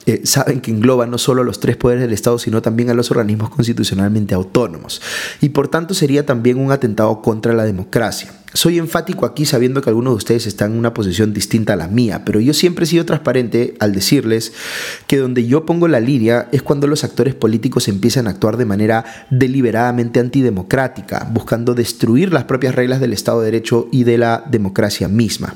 eh, 0.06 0.22
saben 0.24 0.60
que 0.60 0.70
engloba 0.70 1.06
no 1.06 1.18
solo 1.18 1.42
a 1.42 1.44
los 1.44 1.60
tres 1.60 1.76
poderes 1.76 2.02
del 2.02 2.12
Estado, 2.12 2.38
sino 2.38 2.62
también 2.62 2.90
a 2.90 2.94
los 2.94 3.10
organismos 3.10 3.50
constitucionalmente 3.50 4.34
autónomos. 4.34 5.02
Y 5.40 5.50
por 5.50 5.68
tanto 5.68 5.94
sería 5.94 6.24
también 6.24 6.58
un 6.58 6.72
atentado 6.72 7.20
contra 7.20 7.52
la 7.52 7.64
democracia. 7.64 8.32
Soy 8.54 8.78
enfático 8.78 9.26
aquí 9.26 9.44
sabiendo 9.44 9.82
que 9.82 9.90
algunos 9.90 10.14
de 10.14 10.16
ustedes 10.16 10.46
están 10.46 10.72
en 10.72 10.78
una 10.78 10.94
posición 10.94 11.34
distinta 11.34 11.74
a 11.74 11.76
la 11.76 11.88
mía, 11.88 12.22
pero 12.24 12.40
yo 12.40 12.54
siempre 12.54 12.84
he 12.84 12.88
sido 12.88 13.04
transparente 13.04 13.74
al 13.78 13.92
decirles 13.92 14.54
que 15.06 15.18
donde 15.18 15.46
yo 15.46 15.66
pongo 15.66 15.86
la 15.86 16.00
línea 16.00 16.48
es 16.50 16.62
cuando 16.62 16.86
los 16.86 17.04
actores 17.04 17.34
políticos 17.34 17.88
empiezan 17.88 18.26
a 18.26 18.30
actuar 18.30 18.56
de 18.56 18.64
manera 18.64 19.04
deliberadamente 19.28 20.18
antidemocrática, 20.18 21.28
buscando 21.30 21.74
destruir 21.74 22.32
las 22.32 22.44
propias 22.44 22.74
reglas 22.74 23.00
del 23.00 23.12
Estado 23.12 23.40
de 23.40 23.46
Derecho 23.46 23.88
y 23.92 24.04
de 24.04 24.16
la 24.16 24.42
democracia 24.50 25.08
misma. 25.08 25.54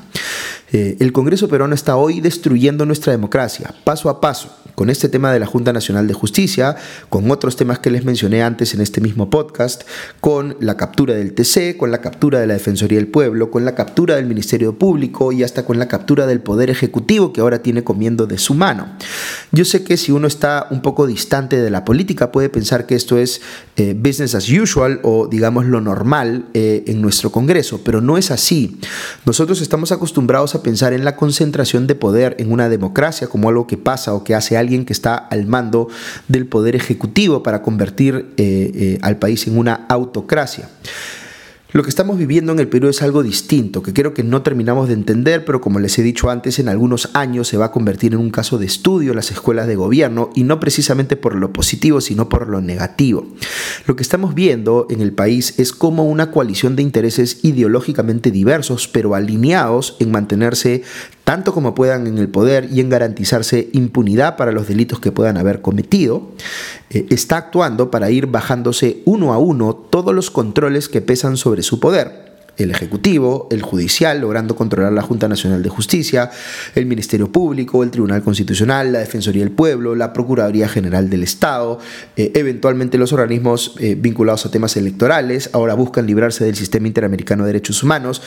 Eh, 0.73 0.97
el 0.99 1.13
Congreso 1.13 1.47
peruano 1.47 1.75
está 1.75 1.97
hoy 1.97 2.19
destruyendo 2.19 2.87
nuestra 2.87 3.11
democracia, 3.11 3.75
paso 3.83 4.09
a 4.09 4.19
paso, 4.19 4.49
con 4.73 4.89
este 4.89 5.07
tema 5.07 5.31
de 5.31 5.39
la 5.39 5.45
Junta 5.45 5.71
Nacional 5.71 6.07
de 6.07 6.15
Justicia, 6.15 6.75
con 7.09 7.29
otros 7.29 7.55
temas 7.55 7.77
que 7.77 7.91
les 7.91 8.05
mencioné 8.05 8.41
antes 8.41 8.73
en 8.73 8.81
este 8.81 8.99
mismo 8.99 9.29
podcast, 9.29 9.83
con 10.19 10.57
la 10.59 10.75
captura 10.75 11.13
del 11.13 11.33
TC, 11.33 11.77
con 11.77 11.91
la 11.91 12.01
captura 12.01 12.39
de 12.39 12.47
la 12.47 12.55
Defensoría 12.55 12.97
del 12.97 13.07
Pueblo, 13.07 13.51
con 13.51 13.65
la 13.65 13.75
captura 13.75 14.15
del 14.15 14.25
Ministerio 14.25 14.77
Público 14.79 15.31
y 15.31 15.43
hasta 15.43 15.63
con 15.63 15.77
la 15.77 15.87
captura 15.87 16.25
del 16.25 16.41
Poder 16.41 16.71
Ejecutivo 16.71 17.33
que 17.33 17.41
ahora 17.41 17.61
tiene 17.61 17.83
comiendo 17.83 18.25
de 18.25 18.39
su 18.39 18.55
mano. 18.55 18.97
Yo 19.51 19.65
sé 19.65 19.83
que 19.83 19.95
si 19.95 20.11
uno 20.11 20.25
está 20.25 20.67
un 20.71 20.81
poco 20.81 21.05
distante 21.05 21.61
de 21.61 21.69
la 21.69 21.85
política 21.85 22.31
puede 22.31 22.49
pensar 22.49 22.87
que 22.87 22.95
esto 22.95 23.19
es 23.19 23.41
eh, 23.75 23.93
business 23.95 24.33
as 24.33 24.49
usual 24.49 24.99
o 25.03 25.27
digamos 25.27 25.65
lo 25.65 25.81
normal 25.81 26.47
eh, 26.55 26.83
en 26.87 26.99
nuestro 26.99 27.31
Congreso, 27.31 27.81
pero 27.83 28.01
no 28.01 28.17
es 28.17 28.31
así. 28.31 28.79
Nosotros 29.25 29.61
estamos 29.61 29.91
acostumbrados 29.91 30.55
a 30.55 30.62
pensar 30.63 30.93
en 30.93 31.05
la 31.05 31.15
concentración 31.15 31.85
de 31.85 31.95
poder 31.95 32.35
en 32.39 32.51
una 32.51 32.69
democracia 32.69 33.27
como 33.27 33.49
algo 33.49 33.67
que 33.67 33.77
pasa 33.77 34.13
o 34.13 34.23
que 34.23 34.35
hace 34.35 34.57
alguien 34.57 34.85
que 34.85 34.93
está 34.93 35.15
al 35.15 35.45
mando 35.45 35.87
del 36.27 36.47
poder 36.47 36.75
ejecutivo 36.75 37.43
para 37.43 37.61
convertir 37.61 38.33
eh, 38.37 38.71
eh, 38.73 38.99
al 39.01 39.17
país 39.17 39.45
en 39.47 39.57
una 39.57 39.85
autocracia. 39.89 40.69
Lo 41.73 41.81
que 41.81 41.89
estamos 41.89 42.19
viviendo 42.19 42.51
en 42.51 42.59
el 42.59 42.67
Perú 42.67 42.87
es 42.87 43.01
algo 43.01 43.23
distinto, 43.23 43.81
que 43.81 43.93
creo 43.93 44.13
que 44.13 44.21
no 44.21 44.43
terminamos 44.43 44.87
de 44.87 44.93
entender, 44.93 45.43
pero 45.43 45.59
como 45.59 45.79
les 45.79 45.97
he 45.97 46.03
dicho 46.03 46.29
antes, 46.29 46.59
en 46.59 46.69
algunos 46.69 47.09
años 47.15 47.47
se 47.47 47.57
va 47.57 47.65
a 47.65 47.71
convertir 47.71 48.13
en 48.13 48.19
un 48.19 48.29
caso 48.29 48.59
de 48.59 48.67
estudio 48.67 49.09
en 49.09 49.15
las 49.15 49.31
escuelas 49.31 49.65
de 49.65 49.75
gobierno, 49.75 50.29
y 50.35 50.43
no 50.43 50.59
precisamente 50.59 51.15
por 51.15 51.33
lo 51.33 51.51
positivo, 51.51 51.99
sino 51.99 52.29
por 52.29 52.47
lo 52.47 52.61
negativo. 52.61 53.25
Lo 53.87 53.95
que 53.95 54.03
estamos 54.03 54.35
viendo 54.35 54.85
en 54.91 55.01
el 55.01 55.13
país 55.13 55.55
es 55.57 55.71
como 55.71 56.05
una 56.05 56.29
coalición 56.29 56.75
de 56.75 56.83
intereses 56.83 57.39
ideológicamente 57.41 58.29
diversos, 58.29 58.87
pero 58.87 59.15
alineados 59.15 59.97
en 59.99 60.11
mantenerse 60.11 60.83
tanto 61.23 61.53
como 61.53 61.73
puedan 61.73 62.07
en 62.07 62.17
el 62.17 62.29
poder 62.29 62.69
y 62.71 62.79
en 62.79 62.89
garantizarse 62.89 63.69
impunidad 63.73 64.35
para 64.35 64.51
los 64.51 64.67
delitos 64.67 64.99
que 64.99 65.11
puedan 65.11 65.37
haber 65.37 65.61
cometido, 65.61 66.31
eh, 66.89 67.05
está 67.09 67.37
actuando 67.37 67.91
para 67.91 68.11
ir 68.11 68.27
bajándose 68.27 69.01
uno 69.05 69.33
a 69.33 69.37
uno 69.37 69.73
todos 69.75 70.13
los 70.13 70.31
controles 70.31 70.89
que 70.89 71.01
pesan 71.01 71.37
sobre 71.37 71.63
su 71.63 71.79
poder. 71.79 72.23
El 72.55 72.69
Ejecutivo, 72.69 73.47
el 73.49 73.63
Judicial, 73.63 74.21
logrando 74.21 74.55
controlar 74.55 74.93
la 74.93 75.01
Junta 75.01 75.27
Nacional 75.27 75.63
de 75.63 75.69
Justicia, 75.69 76.29
el 76.75 76.85
Ministerio 76.85 77.31
Público, 77.31 77.81
el 77.81 77.89
Tribunal 77.89 78.21
Constitucional, 78.21 78.91
la 78.91 78.99
Defensoría 78.99 79.43
del 79.43 79.51
Pueblo, 79.51 79.95
la 79.95 80.13
Procuraduría 80.13 80.69
General 80.69 81.09
del 81.09 81.23
Estado, 81.23 81.79
eh, 82.15 82.31
eventualmente 82.35 82.99
los 82.99 83.11
organismos 83.11 83.75
eh, 83.79 83.95
vinculados 83.97 84.45
a 84.45 84.51
temas 84.51 84.77
electorales, 84.77 85.49
ahora 85.53 85.73
buscan 85.73 86.05
librarse 86.05 86.45
del 86.45 86.55
Sistema 86.55 86.85
Interamericano 86.85 87.43
de 87.43 87.53
Derechos 87.53 87.81
Humanos, 87.81 88.21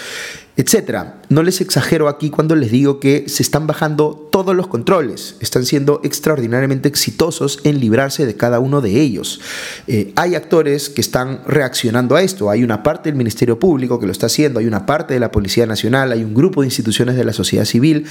etcétera. 0.57 1.21
No 1.29 1.43
les 1.43 1.61
exagero 1.61 2.09
aquí 2.09 2.31
cuando 2.31 2.57
les 2.57 2.71
digo 2.71 2.99
que 2.99 3.25
se 3.29 3.43
están 3.43 3.67
bajando 3.67 4.29
todos 4.31 4.55
los 4.55 4.69
controles, 4.69 5.37
están 5.41 5.65
siendo 5.65 6.01
extraordinariamente 6.05 6.89
exitosos 6.89 7.61
en 7.65 7.81
librarse 7.81 8.27
de 8.27 8.37
cada 8.37 8.61
uno 8.61 8.81
de 8.81 9.01
ellos. 9.01 9.41
Eh, 9.87 10.13
hay 10.17 10.35
actores 10.35 10.89
que 10.89 11.01
están 11.01 11.41
reaccionando 11.47 12.17
a 12.17 12.23
esto, 12.23 12.51
hay 12.51 12.63
una 12.63 12.83
parte 12.83 13.09
del 13.09 13.17
Ministerio 13.17 13.59
Público 13.59 13.99
que 13.99 14.07
lo 14.07 14.13
está 14.13 14.27
haciendo, 14.27 14.61
hay 14.61 14.67
una 14.67 14.87
parte 14.87 15.15
de 15.15 15.21
la 15.21 15.31
Policía 15.31 15.67
Nacional, 15.67 16.13
hay 16.13 16.23
un 16.23 16.35
grupo 16.35 16.61
de 16.61 16.69
instituciones 16.69 17.17
de 17.17 17.25
la 17.25 17.33
sociedad 17.33 17.65
civil, 17.65 18.07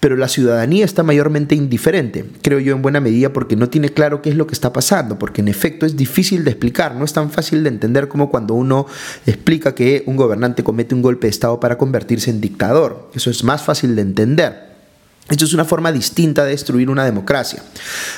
pero 0.00 0.16
la 0.16 0.28
ciudadanía 0.28 0.84
está 0.84 1.02
mayormente 1.02 1.54
indiferente, 1.54 2.24
creo 2.42 2.60
yo 2.60 2.74
en 2.74 2.82
buena 2.82 3.00
medida 3.00 3.32
porque 3.32 3.56
no 3.56 3.68
tiene 3.68 3.90
claro 3.90 4.22
qué 4.22 4.30
es 4.30 4.36
lo 4.36 4.46
que 4.46 4.54
está 4.54 4.72
pasando, 4.72 5.18
porque 5.18 5.40
en 5.40 5.48
efecto 5.48 5.86
es 5.86 5.96
difícil 5.96 6.44
de 6.44 6.50
explicar, 6.50 6.94
no 6.94 7.04
es 7.04 7.12
tan 7.12 7.30
fácil 7.30 7.62
de 7.62 7.68
entender 7.68 8.08
como 8.08 8.30
cuando 8.30 8.54
uno 8.54 8.86
explica 9.26 9.74
que 9.74 10.04
un 10.06 10.16
gobernante 10.16 10.62
comete 10.62 10.94
un 10.94 11.02
golpe 11.02 11.26
de 11.26 11.30
Estado 11.30 11.58
para 11.58 11.78
convertirse 11.90 12.30
en 12.30 12.40
dictador, 12.40 13.10
eso 13.14 13.30
es 13.30 13.42
más 13.42 13.62
fácil 13.62 13.96
de 13.96 14.02
entender. 14.02 14.70
Esto 15.28 15.44
es 15.44 15.54
una 15.54 15.64
forma 15.64 15.90
distinta 15.90 16.44
de 16.44 16.50
destruir 16.50 16.88
una 16.88 17.04
democracia. 17.04 17.62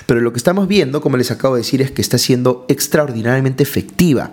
Pero 0.07 0.21
lo 0.21 0.33
que 0.33 0.39
estamos 0.39 0.69
viendo, 0.69 1.01
como 1.01 1.17
les 1.17 1.31
acabo 1.31 1.55
de 1.55 1.63
decir, 1.63 1.81
es 1.81 1.91
que 1.91 2.03
está 2.03 2.19
siendo 2.19 2.67
extraordinariamente 2.69 3.63
efectiva 3.63 4.33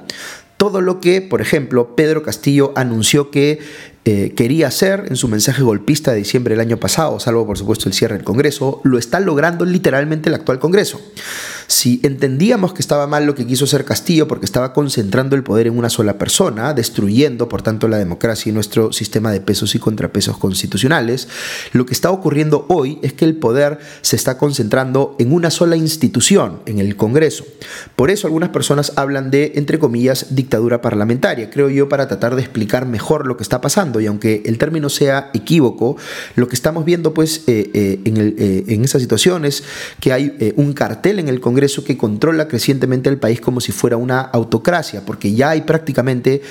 todo 0.60 0.82
lo 0.82 1.00
que, 1.00 1.22
por 1.22 1.40
ejemplo, 1.40 1.96
Pedro 1.96 2.22
Castillo 2.22 2.74
anunció 2.76 3.32
que 3.32 3.60
eh, 4.04 4.34
quería 4.36 4.68
hacer 4.68 5.06
en 5.08 5.16
su 5.16 5.30
mensaje 5.30 5.64
golpista 5.64 6.12
de 6.12 6.18
diciembre 6.18 6.54
del 6.54 6.60
año 6.60 6.76
pasado, 6.76 7.18
salvo 7.22 7.48
por 7.48 7.58
supuesto 7.58 7.88
el 7.88 7.96
cierre 7.96 8.16
del 8.16 8.26
Congreso, 8.26 8.82
lo 8.84 8.98
está 8.98 9.22
logrando 9.22 9.64
literalmente 9.64 10.28
el 10.28 10.36
actual 10.36 10.60
Congreso. 10.60 11.00
Si 11.70 12.00
entendíamos 12.02 12.74
que 12.74 12.82
estaba 12.82 13.06
mal 13.06 13.28
lo 13.28 13.36
que 13.36 13.46
quiso 13.46 13.66
hacer 13.66 13.86
Castillo 13.86 14.28
porque 14.28 14.48
estaba 14.48 14.74
concentrando 14.74 15.36
el 15.36 15.44
poder 15.44 15.68
en 15.68 15.78
una 15.78 15.92
sola 15.92 16.18
persona, 16.18 16.74
destruyendo 16.74 17.48
por 17.48 17.62
tanto 17.62 17.88
la 17.88 18.00
democracia 18.00 18.50
y 18.50 18.54
nuestro 18.54 18.92
sistema 18.92 19.32
de 19.32 19.40
pesos 19.40 19.76
y 19.76 19.80
contrapesos 19.80 20.40
constitucionales, 20.40 21.28
lo 21.72 21.86
que 21.86 21.94
está 21.94 22.10
ocurriendo 22.10 22.66
hoy 22.70 22.98
es 23.04 23.14
que 23.14 23.24
el 23.24 23.36
poder 23.36 23.78
se 24.02 24.16
está 24.16 24.40
concentrando 24.40 25.16
en 25.20 25.32
una 25.32 25.52
sola 25.52 25.76
institución, 25.76 26.60
en 26.66 26.80
el 26.80 26.96
Congreso. 26.96 27.46
Por 27.96 28.10
eso 28.10 28.26
algunas 28.26 28.50
personas 28.50 28.94
hablan 28.96 29.30
de, 29.30 29.52
entre 29.54 29.78
comillas, 29.78 30.34
dictadura 30.34 30.82
parlamentaria, 30.82 31.52
creo 31.52 31.70
yo, 31.70 31.88
para 31.88 32.08
tratar 32.08 32.36
de 32.36 32.42
explicar 32.42 32.88
mejor 32.88 33.28
lo 33.28 33.38
que 33.38 33.44
está 33.44 33.62
pasando 33.62 34.02
y 34.02 34.08
aunque 34.08 34.42
el 34.48 34.58
término 34.58 34.90
sea 34.90 35.30
equívoco, 35.36 35.98
lo 36.36 36.48
que 36.48 36.56
estamos 36.56 36.84
viendo 36.84 37.14
pues 37.14 37.44
eh, 37.46 37.70
eh, 37.76 38.00
en, 38.06 38.36
eh, 38.40 38.64
en 38.70 38.84
esa 38.84 39.00
situación 39.00 39.46
es 39.46 39.64
que 40.00 40.14
hay 40.14 40.54
un 40.56 40.74
cartel 40.74 41.20
en 41.20 41.28
el 41.28 41.40
Congreso 41.40 41.59
que 41.84 41.98
controla 41.98 42.48
crecientemente 42.48 43.10
el 43.10 43.18
país 43.18 43.42
como 43.42 43.62
si 43.62 43.72
fuera 43.72 43.98
una 43.98 44.22
autocracia, 44.22 45.06
porque 45.06 45.34
ya 45.34 45.50
hay 45.50 45.62
prácticamente, 45.62 46.42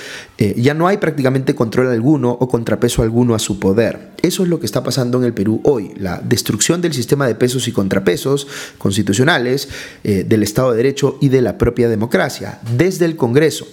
ya 0.55 0.73
no 0.73 0.87
hay 0.87 0.97
prácticamente 0.97 1.55
control 1.55 1.87
alguno 1.87 2.31
o 2.31 2.47
contrapeso 2.47 3.01
alguno 3.01 3.35
a 3.35 3.39
su 3.39 3.59
poder. 3.59 4.11
Eso 4.21 4.43
es 4.43 4.49
lo 4.49 4.59
que 4.59 4.65
está 4.65 4.83
pasando 4.83 5.17
en 5.17 5.23
el 5.23 5.33
Perú 5.33 5.61
hoy, 5.63 5.93
la 5.97 6.21
destrucción 6.23 6.81
del 6.81 6.93
sistema 6.93 7.27
de 7.27 7.35
pesos 7.35 7.67
y 7.67 7.71
contrapesos 7.71 8.47
constitucionales, 8.77 9.69
del 10.03 10.43
Estado 10.43 10.71
de 10.71 10.77
Derecho 10.77 11.17
y 11.21 11.29
de 11.29 11.41
la 11.41 11.57
propia 11.57 11.89
democracia, 11.89 12.59
desde 12.75 13.05
el 13.05 13.15
Congreso. 13.15 13.67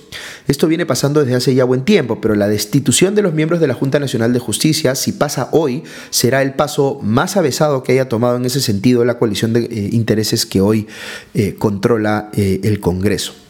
Esto 0.48 0.68
viene 0.68 0.86
pasando 0.86 1.20
desde 1.20 1.34
hace 1.34 1.54
ya 1.54 1.64
buen 1.64 1.84
tiempo, 1.84 2.20
pero 2.20 2.34
la 2.34 2.48
destitución 2.48 3.14
de 3.14 3.22
los 3.22 3.34
miembros 3.34 3.60
de 3.60 3.66
la 3.66 3.74
Junta 3.74 3.98
Nacional 3.98 4.32
de 4.32 4.38
Justicia, 4.38 4.94
si 4.94 5.12
pasa 5.12 5.48
hoy, 5.52 5.82
será 6.10 6.42
el 6.42 6.54
paso 6.54 7.00
más 7.02 7.36
avesado 7.36 7.82
que 7.82 7.92
haya 7.92 8.08
tomado 8.08 8.36
en 8.36 8.44
ese 8.44 8.60
sentido 8.60 9.04
la 9.04 9.18
coalición 9.18 9.52
de 9.52 9.64
eh, 9.64 9.88
intereses 9.92 10.46
que 10.46 10.60
hoy 10.60 10.86
eh, 11.34 11.54
controla 11.58 12.30
eh, 12.34 12.60
el 12.62 12.80
Congreso. 12.80 13.45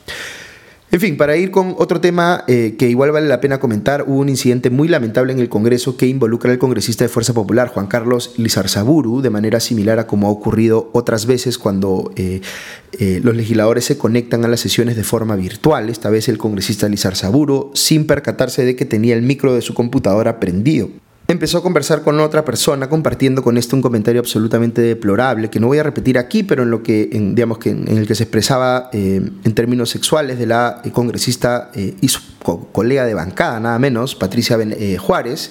En 0.97 1.01
fin, 1.01 1.19
para 1.19 1.37
ir 1.37 1.51
con 1.51 1.75
otro 1.77 2.01
tema 2.01 2.45
que 2.47 2.89
igual 2.89 3.13
vale 3.13 3.29
la 3.29 3.39
pena 3.39 3.61
comentar, 3.61 4.05
hubo 4.07 4.17
un 4.17 4.31
incidente 4.31 4.71
muy 4.71 4.89
lamentable 4.89 5.31
en 5.31 5.41
el 5.41 5.51
Congreso 5.51 5.99
que 5.99 6.07
involucra 6.07 6.51
al 6.51 6.57
congresista 6.57 7.05
de 7.05 7.11
Fuerza 7.11 7.35
Popular, 7.35 7.69
Juan 7.69 7.87
Carlos 7.87 8.33
Lizarzaburu, 8.39 9.21
de 9.21 9.29
manera 9.29 9.61
similar 9.61 9.99
a 9.99 10.07
como 10.07 10.27
ha 10.27 10.31
ocurrido 10.31 10.89
otras 10.95 11.27
veces 11.27 11.59
cuando 11.59 12.11
los 12.99 13.37
legisladores 13.37 13.85
se 13.85 13.99
conectan 13.99 14.47
a 14.47 14.49
las 14.49 14.61
sesiones 14.61 14.97
de 14.97 15.05
forma 15.05 15.37
virtual. 15.37 15.91
Esta 15.91 16.09
vez 16.09 16.31
el 16.31 16.39
congresista 16.39 16.89
Lizarzaburu, 16.89 17.73
sin 17.75 18.07
percatarse 18.07 18.65
de 18.65 18.75
que 18.75 18.87
tenía 18.87 19.15
el 19.17 19.21
micro 19.21 19.55
de 19.55 19.61
su 19.61 19.75
computadora 19.75 20.41
prendido 20.41 20.89
empezó 21.29 21.59
a 21.59 21.63
conversar 21.63 22.03
con 22.03 22.21
otra 22.21 22.45
persona 22.45 22.89
compartiendo 22.89 23.43
con 23.43 23.59
este 23.59 23.75
un 23.75 23.83
comentario 23.83 24.21
absolutamente 24.21 24.81
deplorable 24.81 25.51
que 25.51 25.61
no 25.61 25.67
voy 25.67 25.79
a 25.79 25.83
repetir 25.83 26.19
aquí, 26.19 26.43
pero 26.43 26.63
en 26.63 26.71
lo 26.71 26.83
que 26.83 27.09
digamos 27.13 27.59
que 27.59 27.71
en 27.71 27.89
el 27.89 28.07
que 28.07 28.15
se 28.15 28.25
expresaba 28.25 28.91
eh, 28.93 29.21
en 29.45 29.55
términos 29.55 29.91
sexuales 29.91 30.39
de 30.39 30.47
la 30.47 30.81
eh, 30.85 30.91
congresista 30.91 31.71
eh, 31.75 31.97
y 32.01 32.09
su 32.47 32.69
colega 32.73 33.05
de 33.05 33.15
bancada, 33.15 33.61
nada 33.61 33.79
menos, 33.79 34.15
Patricia 34.15 34.59
Juárez, 34.99 35.51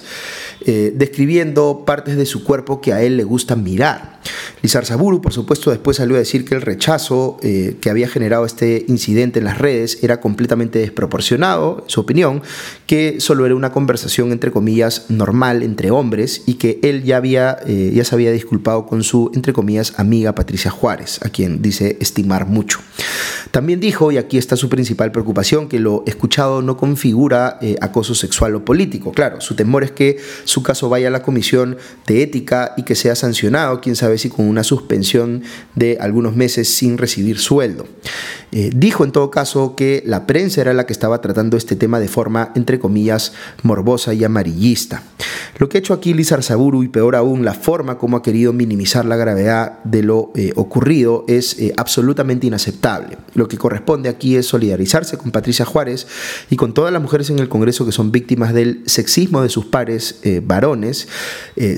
describiendo 0.64 1.84
partes 1.86 2.16
de 2.16 2.26
su 2.26 2.42
cuerpo 2.42 2.80
que 2.80 2.92
a 2.92 3.02
él 3.02 3.16
le 3.16 3.24
gusta 3.24 3.54
mirar. 3.56 4.16
Lizarzaburu, 4.62 5.20
por 5.20 5.32
supuesto, 5.32 5.70
después 5.70 5.98
salió 5.98 6.16
a 6.16 6.18
decir 6.18 6.44
que 6.44 6.54
el 6.54 6.62
rechazo 6.62 7.38
eh, 7.42 7.76
que 7.80 7.90
había 7.90 8.08
generado 8.08 8.44
este 8.44 8.84
incidente 8.88 9.38
en 9.38 9.44
las 9.44 9.58
redes 9.58 9.98
era 10.02 10.20
completamente 10.20 10.78
desproporcionado, 10.78 11.82
en 11.84 11.90
su 11.90 12.00
opinión, 12.00 12.42
que 12.86 13.20
solo 13.20 13.46
era 13.46 13.54
una 13.54 13.72
conversación 13.72 14.32
entre 14.32 14.50
comillas 14.50 15.06
normal 15.08 15.62
entre 15.62 15.90
hombres 15.90 16.42
y 16.46 16.54
que 16.54 16.80
él 16.82 17.04
ya, 17.04 17.18
había, 17.18 17.58
eh, 17.66 17.92
ya 17.94 18.04
se 18.04 18.14
había 18.14 18.32
disculpado 18.32 18.86
con 18.86 19.02
su, 19.02 19.30
entre 19.34 19.52
comillas, 19.52 19.94
amiga 19.98 20.34
Patricia 20.34 20.70
Juárez, 20.70 21.20
a 21.22 21.28
quien 21.28 21.62
dice 21.62 21.96
estimar 22.00 22.46
mucho. 22.46 22.80
También 23.50 23.80
dijo, 23.80 24.10
y 24.12 24.18
aquí 24.18 24.38
está 24.38 24.56
su 24.56 24.68
principal 24.68 25.12
preocupación, 25.12 25.68
que 25.68 25.78
lo 25.78 26.02
escuchado 26.06 26.62
no 26.62 26.76
configura 26.86 27.58
eh, 27.60 27.74
acoso 27.80 28.14
sexual 28.14 28.54
o 28.54 28.64
político. 28.64 29.10
Claro, 29.10 29.40
su 29.40 29.56
temor 29.56 29.82
es 29.82 29.90
que 29.90 30.18
su 30.44 30.62
caso 30.62 30.88
vaya 30.88 31.08
a 31.08 31.10
la 31.10 31.22
comisión 31.22 31.76
de 32.06 32.22
ética 32.22 32.74
y 32.76 32.84
que 32.84 32.94
sea 32.94 33.16
sancionado, 33.16 33.80
quién 33.80 33.96
sabe 33.96 34.18
si 34.18 34.28
con 34.28 34.46
una 34.46 34.62
suspensión 34.62 35.42
de 35.74 35.98
algunos 36.00 36.36
meses 36.36 36.68
sin 36.68 36.96
recibir 36.96 37.38
sueldo. 37.38 37.88
Eh, 38.52 38.70
dijo 38.72 39.02
en 39.02 39.10
todo 39.10 39.32
caso 39.32 39.74
que 39.74 40.04
la 40.06 40.28
prensa 40.28 40.60
era 40.60 40.72
la 40.74 40.86
que 40.86 40.92
estaba 40.92 41.20
tratando 41.20 41.56
este 41.56 41.74
tema 41.74 41.98
de 41.98 42.06
forma, 42.06 42.52
entre 42.54 42.78
comillas, 42.78 43.32
morbosa 43.64 44.14
y 44.14 44.22
amarillista. 44.22 45.02
Lo 45.58 45.68
que 45.68 45.78
ha 45.78 45.80
hecho 45.80 45.94
aquí 45.94 46.14
Lizar 46.14 46.42
Saburu 46.42 46.84
y 46.84 46.88
peor 46.88 47.16
aún 47.16 47.44
la 47.44 47.54
forma 47.54 47.98
como 47.98 48.16
ha 48.16 48.22
querido 48.22 48.52
minimizar 48.52 49.04
la 49.04 49.16
gravedad 49.16 49.82
de 49.84 50.02
lo 50.02 50.30
eh, 50.34 50.52
ocurrido 50.54 51.24
es 51.28 51.58
eh, 51.58 51.72
absolutamente 51.76 52.46
inaceptable. 52.46 53.18
Lo 53.34 53.48
que 53.48 53.58
corresponde 53.58 54.08
aquí 54.08 54.36
es 54.36 54.46
solidarizarse 54.46 55.18
con 55.18 55.30
Patricia 55.30 55.64
Juárez 55.64 56.06
y 56.50 56.56
con 56.56 56.74
todas 56.76 56.92
las 56.92 57.00
mujeres 57.00 57.30
en 57.30 57.38
el 57.38 57.48
Congreso 57.48 57.86
que 57.86 57.90
son 57.90 58.12
víctimas 58.12 58.52
del 58.52 58.82
sexismo 58.84 59.40
de 59.40 59.48
sus 59.48 59.64
pares 59.64 60.20
varones, 60.42 61.08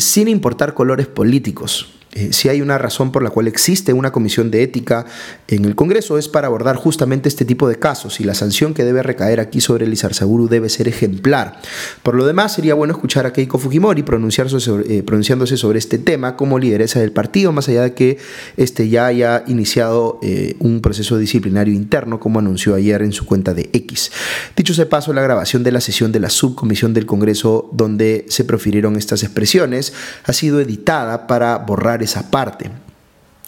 sin 0.01 0.27
importar 0.27 0.75
colores 0.75 1.07
políticos. 1.07 1.95
Eh, 2.13 2.33
si 2.33 2.49
hay 2.49 2.63
una 2.63 2.79
razón 2.79 3.13
por 3.13 3.23
la 3.23 3.31
cual 3.31 3.49
existe 3.49 3.93
una 3.93 4.13
comisión 4.13 4.51
de 4.51 4.63
ética 4.63 5.05
en 5.47 5.67
el 5.67 5.75
Congreso 5.75 6.17
es 6.17 6.29
para 6.29 6.47
abordar 6.47 6.77
justamente 6.77 7.29
este 7.29 7.45
tipo 7.45 7.69
de 7.69 7.79
casos 7.79 8.21
y 8.21 8.25
la 8.25 8.35
sanción 8.35 8.73
que 8.73 8.85
debe 8.85 9.03
recaer 9.03 9.41
aquí 9.41 9.61
sobre 9.61 9.85
el 9.85 9.93
Izarzaburu 9.93 10.49
debe 10.49 10.71
ser 10.71 10.89
ejemplar. 10.89 11.61
Por 12.03 12.15
lo 12.15 12.27
demás, 12.27 12.55
sería 12.55 12.75
bueno 12.75 12.95
escuchar 12.95 13.27
a 13.27 13.33
Keiko 13.33 13.59
Fujimori 13.59 14.03
pronunciarse 14.03 14.57
eh, 14.89 15.03
pronunciándose 15.03 15.57
sobre 15.57 15.79
este 15.79 15.99
tema 15.99 16.37
como 16.37 16.59
lideresa 16.59 17.01
del 17.01 17.13
partido, 17.13 17.53
más 17.53 17.69
allá 17.69 17.83
de 17.83 17.95
que 17.95 18.19
este 18.57 18.89
ya 18.89 19.07
haya 19.07 19.45
iniciado 19.47 20.19
eh, 20.23 20.57
un 20.61 20.81
proceso 20.81 21.19
disciplinario 21.19 21.75
interno, 21.75 22.19
como 22.21 22.39
anunció 22.39 22.75
ayer 22.75 23.03
en 23.03 23.13
su 23.13 23.27
cuenta 23.27 23.53
de 23.53 23.69
X. 23.73 24.11
Dicho 24.57 24.73
se 24.73 24.87
paso, 24.87 25.13
la 25.13 25.23
grabación 25.23 25.63
de 25.63 25.73
la 25.73 25.81
sesión 25.81 26.11
de 26.13 26.21
la 26.21 26.31
subcomisión 26.31 26.95
del 26.95 27.07
Congreso 27.07 27.69
donde 27.73 28.25
se 28.29 28.45
profirieron 28.45 28.97
estas 28.97 29.23
expresiones 29.23 29.93
ha 30.25 30.33
sido 30.33 30.61
editada 30.61 31.27
para 31.27 31.59
borrar 31.59 32.03
esa 32.09 32.31
parte. 32.31 32.71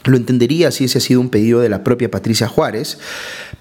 Lo 0.04 0.16
entendería 0.16 0.70
si 0.70 0.84
ese 0.84 0.98
ha 0.98 1.00
sido 1.00 1.20
un 1.20 1.28
pedido 1.28 1.60
de 1.60 1.68
la 1.68 1.84
propia 1.84 2.10
Patricia 2.10 2.48
Juárez, 2.48 2.98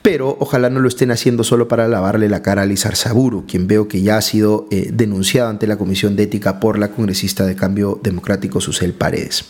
pero 0.01 0.37
ojalá 0.39 0.69
no 0.69 0.79
lo 0.79 0.87
estén 0.87 1.11
haciendo 1.11 1.43
solo 1.43 1.67
para 1.67 1.89
lavarle 1.89 2.29
la 2.29 2.41
cara 2.41 2.61
a 2.61 2.65
Lizar 2.65 2.95
Saburu, 2.95 3.45
quien 3.45 3.67
veo 3.67 3.89
que 3.89 4.01
ya 4.01 4.17
ha 4.17 4.21
sido 4.21 4.65
eh, 4.71 4.89
denunciado 4.93 5.49
ante 5.49 5.67
la 5.67 5.77
Comisión 5.77 6.15
de 6.15 6.23
Ética 6.23 6.61
por 6.61 6.79
la 6.79 6.91
congresista 6.91 7.45
de 7.45 7.55
Cambio 7.55 7.99
Democrático 8.01 8.61
Susel 8.61 8.93
Paredes. 8.93 9.43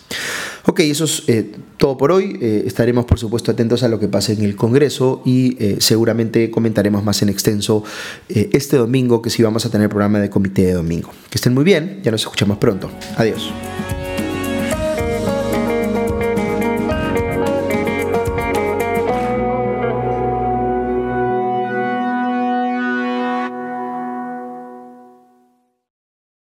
Ok, 0.66 0.80
eso 0.80 1.04
es 1.06 1.24
eh, 1.28 1.52
todo 1.78 1.96
por 1.96 2.12
hoy. 2.12 2.40
Eh, 2.42 2.64
estaremos, 2.66 3.06
por 3.06 3.20
supuesto, 3.20 3.52
atentos 3.52 3.84
a 3.84 3.88
lo 3.88 4.00
que 4.00 4.08
pase 4.08 4.34
en 4.34 4.44
el 4.44 4.56
Congreso 4.56 5.22
y 5.26 5.58
seguramente 5.80 6.50
comentaremos 6.50 7.04
más 7.04 7.22
en 7.22 7.30
extenso 7.30 7.84
este 8.28 8.78
domingo, 8.78 9.22
que 9.22 9.30
sí 9.30 9.44
vamos 9.44 9.66
a 9.66 9.70
tener 9.70 9.90
programa 9.90 10.20
de 10.20 10.30
comité 10.30 10.64
de 10.66 10.74
domingo. 10.74 11.12
Que 11.30 11.38
estén 11.38 11.54
muy 11.54 11.64
bien, 11.64 12.00
ya 12.04 12.12
nos 12.12 12.22
escuchamos 12.22 12.58
pronto. 12.58 12.90
Adiós. 13.16 13.52